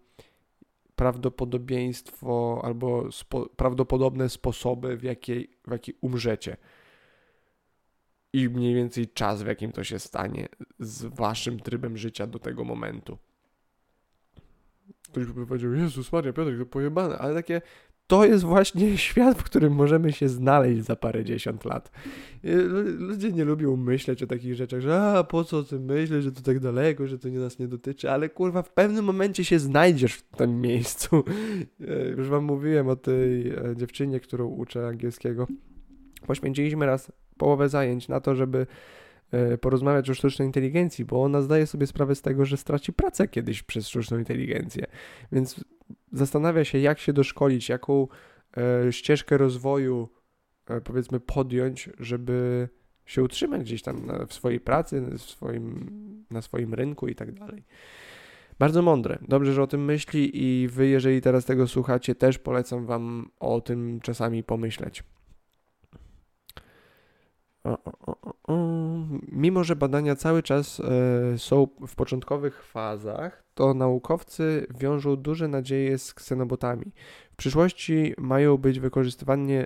prawdopodobieństwo 0.97 2.61
albo 2.65 3.13
spo, 3.13 3.49
prawdopodobne 3.49 4.29
sposoby, 4.29 4.97
w 4.97 5.03
jakiej, 5.03 5.51
w 5.67 5.71
jakiej 5.71 5.95
umrzecie. 6.01 6.57
I 8.33 8.49
mniej 8.49 8.75
więcej 8.75 9.09
czas, 9.09 9.43
w 9.43 9.47
jakim 9.47 9.73
to 9.73 9.85
się 9.85 9.99
stanie 9.99 10.49
z 10.79 11.05
waszym 11.05 11.61
trybem 11.61 11.97
życia 11.97 12.27
do 12.27 12.39
tego 12.39 12.65
momentu. 12.65 13.19
Ktoś 15.03 15.27
by 15.27 15.47
powiedział, 15.47 15.73
Jezus 15.73 16.13
Maria, 16.13 16.33
Piotrek, 16.33 16.59
to 16.59 16.67
pojebane, 16.67 17.19
ale 17.19 17.35
takie, 17.35 17.63
to 18.09 18.25
jest 18.25 18.45
właśnie 18.45 18.99
świat, 19.09 19.39
w 19.39 19.43
którym 19.43 19.73
możemy 19.73 20.13
się 20.13 20.29
znaleźć 20.29 20.83
za 20.83 20.97
parę 20.97 21.25
dziesiąt 21.25 21.65
lat. 21.65 21.91
Ludzie 22.99 23.33
nie 23.33 23.45
lubią 23.45 23.77
myśleć 23.77 24.23
o 24.23 24.27
takich 24.27 24.55
rzeczach, 24.55 24.81
że 24.81 25.01
a 25.01 25.25
po 25.25 25.45
co 25.45 25.63
ty 25.63 25.81
myślisz, 25.81 26.25
że 26.25 26.33
to 26.33 26.41
tak 26.41 26.61
daleko, 26.61 27.07
że 27.07 27.19
to 27.19 27.29
nie 27.29 27.39
nas 27.39 27.59
nie 27.59 27.69
dotyczy, 27.69 28.11
ale 28.11 28.29
kurwa 28.29 28.63
w 28.63 28.73
pewnym 28.73 29.05
momencie 29.05 29.45
się 29.45 29.59
znajdziesz 29.59 30.15
w 30.15 30.23
tym 30.23 30.61
miejscu. 30.61 31.25
E, 31.81 32.09
już 32.19 32.29
wam 32.29 32.45
mówiłem 32.45 32.89
o 32.89 32.97
tej 32.97 33.49
e, 33.49 33.75
dziewczynie, 33.77 34.21
którą 34.21 34.47
uczę 34.47 34.87
angielskiego. 34.87 35.47
Poświęciliśmy 36.27 36.87
raz 36.87 37.13
połowę 37.37 37.69
zajęć 37.69 38.09
na 38.09 38.21
to, 38.21 38.35
żeby 38.35 38.67
porozmawiać 39.61 40.11
o 40.11 40.15
sztucznej 40.15 40.49
inteligencji, 40.49 41.05
bo 41.05 41.23
ona 41.23 41.43
zdaje 41.43 41.67
sobie 41.67 41.87
sprawę 41.87 42.15
z 42.15 42.23
tego, 42.23 42.45
że 42.45 42.57
straci 42.57 42.93
pracę 42.93 43.29
kiedyś 43.29 43.63
przez 43.63 43.89
sztuczną 43.89 44.19
inteligencję. 44.19 44.87
Więc 45.33 45.65
zastanawia 46.13 46.65
się, 46.65 46.79
jak 46.79 46.99
się 46.99 47.13
doszkolić, 47.13 47.69
jaką 47.69 48.09
e, 48.57 48.93
ścieżkę 48.93 49.39
rozwoju 49.39 50.09
e, 50.67 50.81
powiedzmy 50.81 51.21
podjąć, 51.21 51.91
żeby 51.99 52.69
się 53.07 53.23
utrzymać 53.23 53.63
gdzieś 53.63 53.83
tam 53.83 54.11
w 54.29 54.35
swojej 54.35 54.61
pracy, 54.61 55.01
w 55.01 55.23
swoim, 55.23 56.25
na 56.31 56.43
swoim 56.43 56.75
rynku 56.75 57.09
i 57.09 57.15
tak 57.15 57.33
dalej. 57.33 57.65
Bardzo 58.59 58.83
mądre. 58.83 59.19
Dobrze, 59.29 59.53
że 59.53 59.63
o 59.63 59.67
tym 59.67 59.85
myśli 59.85 60.31
i 60.45 60.69
wy, 60.69 60.87
jeżeli 60.87 61.21
teraz 61.21 61.45
tego 61.45 61.67
słuchacie, 61.67 62.15
też 62.15 62.39
polecam 62.39 62.87
wam 62.87 63.31
o 63.41 63.61
tym 63.61 64.01
czasami 64.01 64.43
pomyśleć. 64.43 65.05
Mimo, 69.33 69.65
że 69.65 69.77
badania 69.77 70.17
cały 70.17 70.43
czas 70.43 70.81
e, 70.81 71.39
są 71.39 71.69
w 71.87 71.95
początkowych 71.95 72.65
fazach, 72.65 73.45
to 73.55 73.75
naukowcy 73.75 74.67
wiążą 74.79 75.17
duże 75.17 75.49
nadzieje 75.49 75.99
z 75.99 76.15
ksenobotami. 76.15 76.93
W 77.33 77.37
przyszłości 77.37 78.15
mają 78.19 78.57
być 78.57 78.81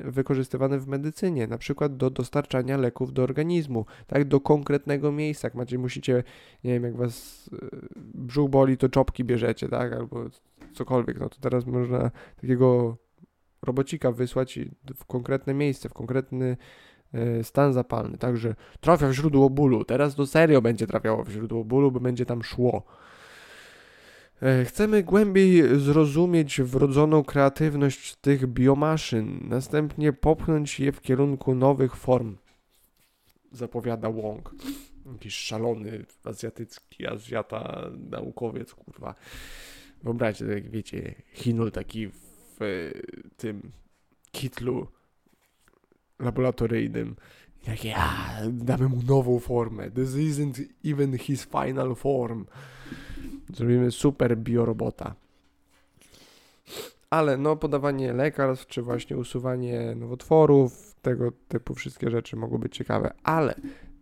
wykorzystywane, 0.05 0.79
w 0.79 0.87
medycynie, 0.89 1.47
na 1.47 1.59
przykład 1.59 1.97
do 1.97 2.11
dostarczania 2.11 2.77
leków 2.77 3.13
do 3.13 3.23
organizmu, 3.23 3.87
tak, 4.07 4.25
do 4.25 4.41
konkretnego 4.41 5.13
miejsca. 5.13 5.47
Jak 5.47 5.55
macie, 5.55 5.79
musicie, 5.79 6.25
nie 6.65 6.73
wiem, 6.73 6.85
jak 6.85 6.97
was 6.97 7.51
e, 7.53 7.67
brzuch 8.15 8.51
boli, 8.51 8.77
to 8.77 8.89
czopki 8.89 9.25
bierzecie, 9.25 9.69
tak, 9.69 9.93
albo 9.93 10.25
cokolwiek, 10.73 11.21
no 11.21 11.29
to 11.29 11.37
teraz 11.41 11.67
można 11.67 12.11
takiego 12.41 12.97
robocika 13.63 14.13
wysłać 14.13 14.59
w 14.95 15.05
konkretne 15.05 15.55
miejsce, 15.55 15.89
w 15.89 15.93
konkretny 15.93 16.57
stan 17.43 17.73
zapalny, 17.73 18.19
także 18.19 18.55
trafia 18.81 19.09
w 19.09 19.13
źródło 19.13 19.51
bólu. 19.51 19.85
Teraz 19.85 20.15
to 20.15 20.27
serio 20.27 20.63
będzie 20.63 20.87
trafiało 20.87 21.25
w 21.25 21.31
źródło 21.31 21.65
bólu, 21.65 21.91
bo 21.91 22.01
będzie 22.01 22.27
tam 22.27 22.43
szło. 22.43 22.83
E, 24.43 24.65
chcemy 24.65 25.03
głębiej 25.03 25.81
zrozumieć 25.81 26.61
wrodzoną 26.61 27.25
kreatywność 27.25 28.17
tych 28.17 28.47
biomaszyn, 28.47 29.49
następnie 29.49 30.13
popchnąć 30.13 30.81
je 30.81 30.93
w 30.93 31.01
kierunku 31.01 31.55
nowych 31.55 31.97
form, 31.97 32.37
zapowiada 33.53 34.11
Wong. 34.11 34.55
Jakiś 35.13 35.35
szalony 35.35 36.05
azjatycki, 36.25 37.07
azjata, 37.07 37.91
naukowiec, 38.11 38.75
kurwa. 38.75 39.15
Wyobraźcie, 40.03 40.45
jak 40.45 40.71
wiecie, 40.71 41.15
Hinul 41.33 41.71
taki 41.71 42.09
w 42.09 42.91
tym 43.37 43.71
kitlu 44.33 44.87
laboratoryjnym. 46.23 47.17
Jak 47.67 47.85
ja, 47.85 48.29
damy 48.51 48.89
mu 48.89 49.03
nową 49.03 49.39
formę. 49.39 49.91
This 49.91 50.11
isn't 50.11 50.65
even 50.85 51.19
his 51.19 51.45
final 51.45 51.95
form. 51.95 52.47
Zrobimy 53.55 53.91
super 53.91 54.39
biorobota. 54.39 55.15
Ale 57.11 57.37
no, 57.37 57.57
podawanie 57.57 58.13
lekarstw, 58.13 58.67
czy 58.67 58.83
właśnie 58.83 59.17
usuwanie 59.17 59.95
nowotworów, 59.97 60.95
tego 61.03 61.33
typu 61.49 61.75
wszystkie 61.75 62.11
rzeczy 62.11 62.37
mogą 62.37 62.59
być 62.59 62.77
ciekawe. 62.77 63.15
Ale 63.23 63.55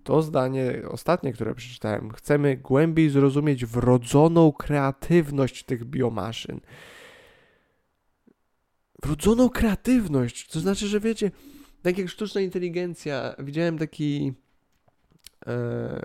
to 0.05 0.23
zdanie 0.23 0.83
ostatnie, 0.89 1.33
które 1.33 1.55
przeczytałem, 1.55 2.11
chcemy 2.11 2.57
głębiej 2.57 3.11
zrozumieć 3.11 3.67
wrodzoną 3.67 4.53
kreatywność 4.53 5.65
tych 5.65 5.85
biomaszyn. 5.85 6.61
Wrodzoną 9.03 9.49
kreatywność, 9.49 10.49
to 10.49 10.61
znaczy, 10.61 10.87
że 10.87 11.01
wiecie, 11.01 11.31
tak 11.83 11.99
jak 11.99 12.09
sztuczna 12.09 12.41
inteligencja, 12.41 13.35
widziałem 13.39 13.79
taki, 13.79 14.33
e, 15.47 16.03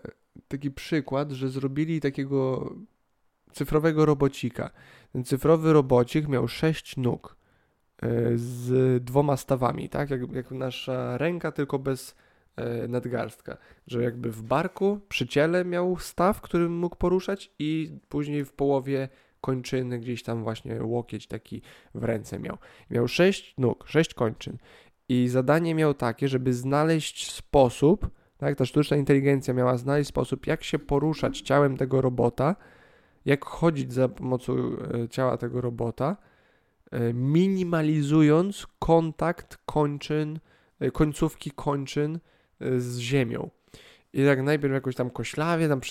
taki 0.48 0.72
przykład, 0.72 1.32
że 1.32 1.50
zrobili 1.50 2.02
takiego 2.02 2.70
cyfrowego 3.52 4.06
robocika. 4.06 4.70
Ten 5.14 5.24
cyfrowy 5.24 5.74
robocik 5.74 6.28
miał 6.28 6.48
sześć 6.48 6.98
nóg 6.98 7.38
e, 8.02 8.08
z 8.36 9.04
dwoma 9.04 9.38
stawami, 9.38 9.90
tak? 9.90 10.10
Jak, 10.10 10.34
jak 10.34 10.52
nasza 10.52 11.18
ręka, 11.18 11.52
tylko 11.52 11.80
bez 11.80 12.16
e, 12.56 12.88
nadgarstka, 12.88 13.58
że 13.88 14.04
jakby 14.04 14.32
w 14.32 14.42
barku, 14.42 15.00
przy 15.10 15.28
ciele 15.28 15.66
miał 15.66 15.98
staw, 16.00 16.42
którym 16.42 16.78
mógł 16.78 16.96
poruszać 16.96 17.52
i 17.60 18.00
później 18.10 18.46
w 18.46 18.54
połowie 18.54 19.10
kończyny, 19.42 20.00
gdzieś 20.00 20.24
tam 20.24 20.44
właśnie 20.44 20.84
łokieć 20.84 21.28
taki 21.28 21.62
w 21.96 22.04
ręce 22.04 22.40
miał. 22.40 22.58
Miał 22.90 23.08
sześć 23.08 23.54
nóg, 23.58 23.88
sześć 23.88 24.14
kończyn 24.14 24.58
i 25.10 25.28
zadanie 25.28 25.76
miał 25.76 25.94
takie, 25.94 26.28
żeby 26.28 26.54
znaleźć 26.54 27.32
sposób, 27.32 28.10
tak, 28.38 28.56
ta 28.56 28.66
sztuczna 28.66 28.98
inteligencja 28.98 29.54
miała 29.54 29.78
znaleźć 29.78 30.10
sposób, 30.10 30.48
jak 30.48 30.64
się 30.64 30.80
poruszać 30.80 31.42
ciałem 31.42 31.78
tego 31.78 32.02
robota, 32.02 32.56
jak 33.26 33.46
chodzić 33.46 33.94
za 33.94 34.10
pomocą 34.10 34.54
e, 35.04 35.10
ciała 35.10 35.38
tego 35.38 35.62
robota, 35.62 36.18
e, 36.92 37.14
minimalizując 37.14 38.68
kontakt 38.80 39.58
kończyn, 39.66 40.40
e, 40.80 40.92
końcówki 40.92 41.52
kończyn 41.52 42.20
z 42.78 42.98
ziemią. 42.98 43.50
I 44.14 44.26
tak 44.26 44.42
najpierw 44.42 44.74
jakoś 44.74 44.96
tam 44.96 45.10
koślawie 45.10 45.68
tam 45.70 45.82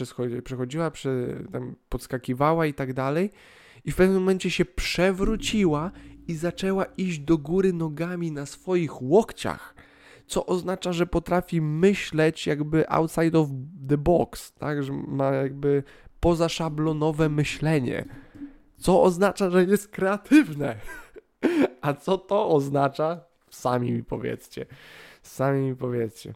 przechodziła, 0.45 0.91
tam 1.53 1.75
podskakiwała 1.89 2.67
i 2.67 2.75
tak 2.75 2.93
dalej. 2.93 3.31
I 3.85 3.93
w 3.93 3.97
pewnym 3.97 4.19
momencie 4.19 4.51
się 4.51 4.65
przewróciła 4.65 5.91
i 6.29 6.35
zaczęła 6.35 6.85
iść 6.85 7.18
do 7.18 7.39
góry 7.39 7.72
nogami 7.72 8.33
na 8.33 8.47
swoich 8.47 9.03
łokciach, 9.03 9.75
co 10.27 10.47
oznacza, 10.47 10.93
że 10.93 11.07
potrafi 11.07 11.61
myśleć 11.61 12.47
jakby 12.47 12.91
outside 12.91 13.39
of 13.39 13.49
the 13.89 13.99
box, 13.99 14.53
tak, 14.53 14.83
że 14.83 14.93
ma 14.93 15.31
jakby 15.31 15.83
pozaszablonowe 16.20 17.29
myślenie, 17.29 18.05
co 18.77 19.03
oznacza, 19.03 19.51
że 19.51 19.64
jest 19.64 19.89
kreatywne. 19.89 20.77
A 21.81 21.95
co 21.95 22.18
to 22.18 22.49
oznacza? 22.49 23.20
Sami 23.51 23.93
mi 23.93 24.05
powiedzcie. 24.05 24.66
Sami 25.22 25.61
mi 25.61 25.77
powiedzcie. 25.77 26.35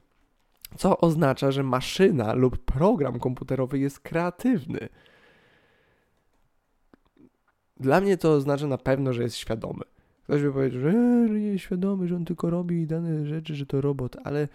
Co 0.76 0.98
oznacza, 0.98 1.50
że 1.50 1.62
maszyna 1.62 2.34
lub 2.34 2.58
program 2.58 3.18
komputerowy 3.18 3.78
jest 3.78 4.00
kreatywny. 4.00 4.88
Dla 7.80 8.00
mnie 8.00 8.16
to 8.16 8.32
oznacza 8.32 8.66
na 8.66 8.78
pewno, 8.78 9.12
że 9.12 9.22
jest 9.22 9.36
świadomy. 9.36 9.84
Ktoś 10.24 10.42
by 10.42 10.52
powiedział, 10.52 10.80
że, 10.80 10.92
że 11.28 11.40
nie 11.40 11.46
jest 11.46 11.64
świadomy, 11.64 12.08
że 12.08 12.16
on 12.16 12.24
tylko 12.24 12.50
robi 12.50 12.86
dane 12.86 13.26
rzeczy, 13.26 13.54
że 13.54 13.66
to 13.66 13.80
robot, 13.80 14.16
ale 14.24 14.48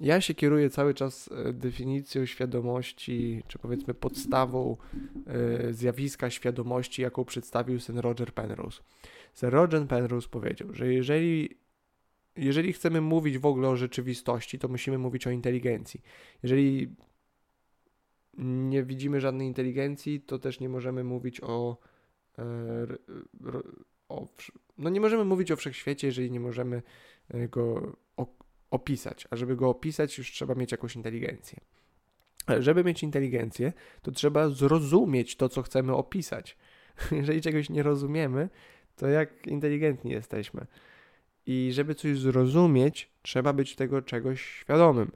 ja 0.00 0.20
się 0.20 0.34
kieruję 0.34 0.70
cały 0.70 0.94
czas 0.94 1.30
e, 1.32 1.52
definicją 1.52 2.26
świadomości, 2.26 3.42
czy 3.48 3.58
powiedzmy 3.58 3.94
podstawą 3.94 4.76
e, 5.26 5.72
zjawiska 5.72 6.30
świadomości, 6.30 7.02
jaką 7.02 7.24
przedstawił 7.24 7.80
sen 7.80 7.98
Roger 7.98 8.32
Penrose. 8.32 8.82
Sir 9.34 9.50
Roger 9.50 9.86
Penrose 9.86 10.28
powiedział, 10.28 10.74
że 10.74 10.92
jeżeli, 10.92 11.56
jeżeli 12.36 12.72
chcemy 12.72 13.00
mówić 13.00 13.38
w 13.38 13.46
ogóle 13.46 13.68
o 13.68 13.76
rzeczywistości, 13.76 14.58
to 14.58 14.68
musimy 14.68 14.98
mówić 14.98 15.26
o 15.26 15.30
inteligencji. 15.30 16.00
Jeżeli 16.42 16.96
nie 18.38 18.82
widzimy 18.82 19.20
żadnej 19.20 19.46
inteligencji, 19.46 20.20
to 20.20 20.38
też 20.38 20.60
nie 20.60 20.68
możemy 20.68 21.04
mówić 21.04 21.40
o, 21.40 21.76
o 24.08 24.26
no 24.78 24.90
nie 24.90 25.00
możemy 25.00 25.24
mówić 25.24 25.52
o 25.52 25.56
wszechświecie, 25.56 26.06
jeżeli 26.06 26.30
nie 26.30 26.40
możemy 26.40 26.82
go 27.50 27.96
opisać. 28.70 29.26
A 29.30 29.36
żeby 29.36 29.56
go 29.56 29.68
opisać, 29.68 30.18
już 30.18 30.32
trzeba 30.32 30.54
mieć 30.54 30.72
jakąś 30.72 30.96
inteligencję. 30.96 31.60
Żeby 32.58 32.84
mieć 32.84 33.02
inteligencję, 33.02 33.72
to 34.02 34.10
trzeba 34.10 34.48
zrozumieć 34.48 35.36
to, 35.36 35.48
co 35.48 35.62
chcemy 35.62 35.94
opisać. 35.94 36.56
Jeżeli 37.10 37.40
czegoś 37.40 37.70
nie 37.70 37.82
rozumiemy, 37.82 38.48
to 38.96 39.08
jak 39.08 39.46
inteligentni 39.46 40.10
jesteśmy. 40.10 40.66
I 41.46 41.70
żeby 41.72 41.94
coś 41.94 42.18
zrozumieć, 42.18 43.10
trzeba 43.22 43.52
być 43.52 43.76
tego 43.76 44.02
czegoś 44.02 44.42
świadomym. 44.42 45.10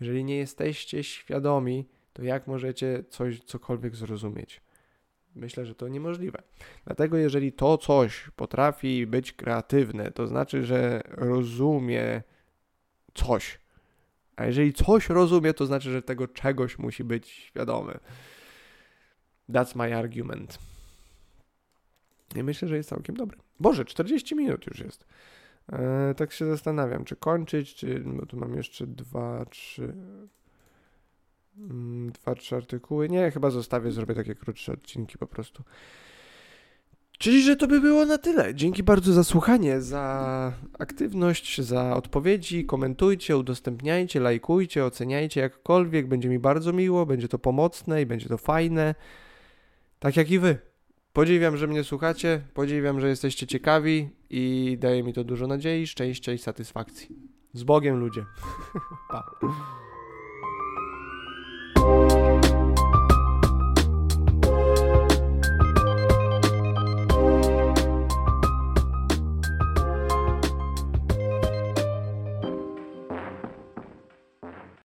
Jeżeli 0.00 0.24
nie 0.24 0.36
jesteście 0.36 1.04
świadomi, 1.04 1.86
to 2.12 2.22
jak 2.22 2.46
możecie 2.46 3.04
coś, 3.08 3.40
cokolwiek 3.40 3.96
zrozumieć? 3.96 4.60
Myślę, 5.34 5.66
że 5.66 5.74
to 5.74 5.88
niemożliwe. 5.88 6.42
Dlatego, 6.84 7.16
jeżeli 7.16 7.52
to 7.52 7.78
coś 7.78 8.30
potrafi 8.36 9.06
być 9.06 9.32
kreatywne, 9.32 10.10
to 10.10 10.26
znaczy, 10.26 10.64
że 10.64 11.02
rozumie 11.06 12.22
coś. 13.14 13.60
A 14.36 14.46
jeżeli 14.46 14.72
coś 14.72 15.08
rozumie, 15.08 15.54
to 15.54 15.66
znaczy, 15.66 15.90
że 15.90 16.02
tego 16.02 16.28
czegoś 16.28 16.78
musi 16.78 17.04
być 17.04 17.28
świadomy. 17.28 17.98
That's 19.50 19.76
my 19.76 19.96
argument. 19.96 20.58
I 22.36 22.42
myślę, 22.42 22.68
że 22.68 22.76
jest 22.76 22.88
całkiem 22.88 23.16
dobry. 23.16 23.38
Boże, 23.60 23.84
40 23.84 24.34
minut 24.34 24.66
już 24.66 24.78
jest. 24.78 25.04
Eee, 25.72 26.14
tak 26.14 26.32
się 26.32 26.46
zastanawiam, 26.46 27.04
czy 27.04 27.16
kończyć, 27.16 27.74
czy. 27.74 28.00
Bo 28.00 28.26
tu 28.26 28.36
mam 28.36 28.56
jeszcze 28.56 28.86
dwa, 28.86 29.44
trzy. 29.44 29.94
Mm, 31.60 32.12
dwa, 32.12 32.34
trzy 32.34 32.56
artykuły. 32.56 33.08
Nie, 33.08 33.30
chyba 33.30 33.50
zostawię, 33.50 33.90
zrobię 33.92 34.14
takie 34.14 34.34
krótsze 34.34 34.72
odcinki 34.72 35.18
po 35.18 35.26
prostu. 35.26 35.62
Czyli, 37.18 37.42
że 37.42 37.56
to 37.56 37.66
by 37.66 37.80
było 37.80 38.06
na 38.06 38.18
tyle. 38.18 38.54
Dzięki 38.54 38.82
bardzo 38.82 39.12
za 39.12 39.24
słuchanie, 39.24 39.80
za 39.80 40.52
aktywność, 40.78 41.60
za 41.60 41.96
odpowiedzi. 41.96 42.66
Komentujcie, 42.66 43.36
udostępniajcie, 43.36 44.20
lajkujcie, 44.20 44.84
oceniajcie 44.84 45.40
jakkolwiek. 45.40 46.08
Będzie 46.08 46.28
mi 46.28 46.38
bardzo 46.38 46.72
miło, 46.72 47.06
będzie 47.06 47.28
to 47.28 47.38
pomocne 47.38 48.02
i 48.02 48.06
będzie 48.06 48.28
to 48.28 48.38
fajne. 48.38 48.94
Tak 49.98 50.16
jak 50.16 50.30
i 50.30 50.38
wy. 50.38 50.58
Podziwiam, 51.12 51.56
że 51.56 51.66
mnie 51.66 51.84
słuchacie, 51.84 52.42
podziwiam, 52.54 53.00
że 53.00 53.08
jesteście 53.08 53.46
ciekawi 53.46 54.08
i 54.30 54.76
daje 54.80 55.02
mi 55.02 55.12
to 55.12 55.24
dużo 55.24 55.46
nadziei, 55.46 55.86
szczęścia 55.86 56.32
i 56.32 56.38
satysfakcji. 56.38 57.16
Z 57.52 57.62
Bogiem, 57.62 57.96
ludzie. 57.96 58.24
pa. 59.10 59.24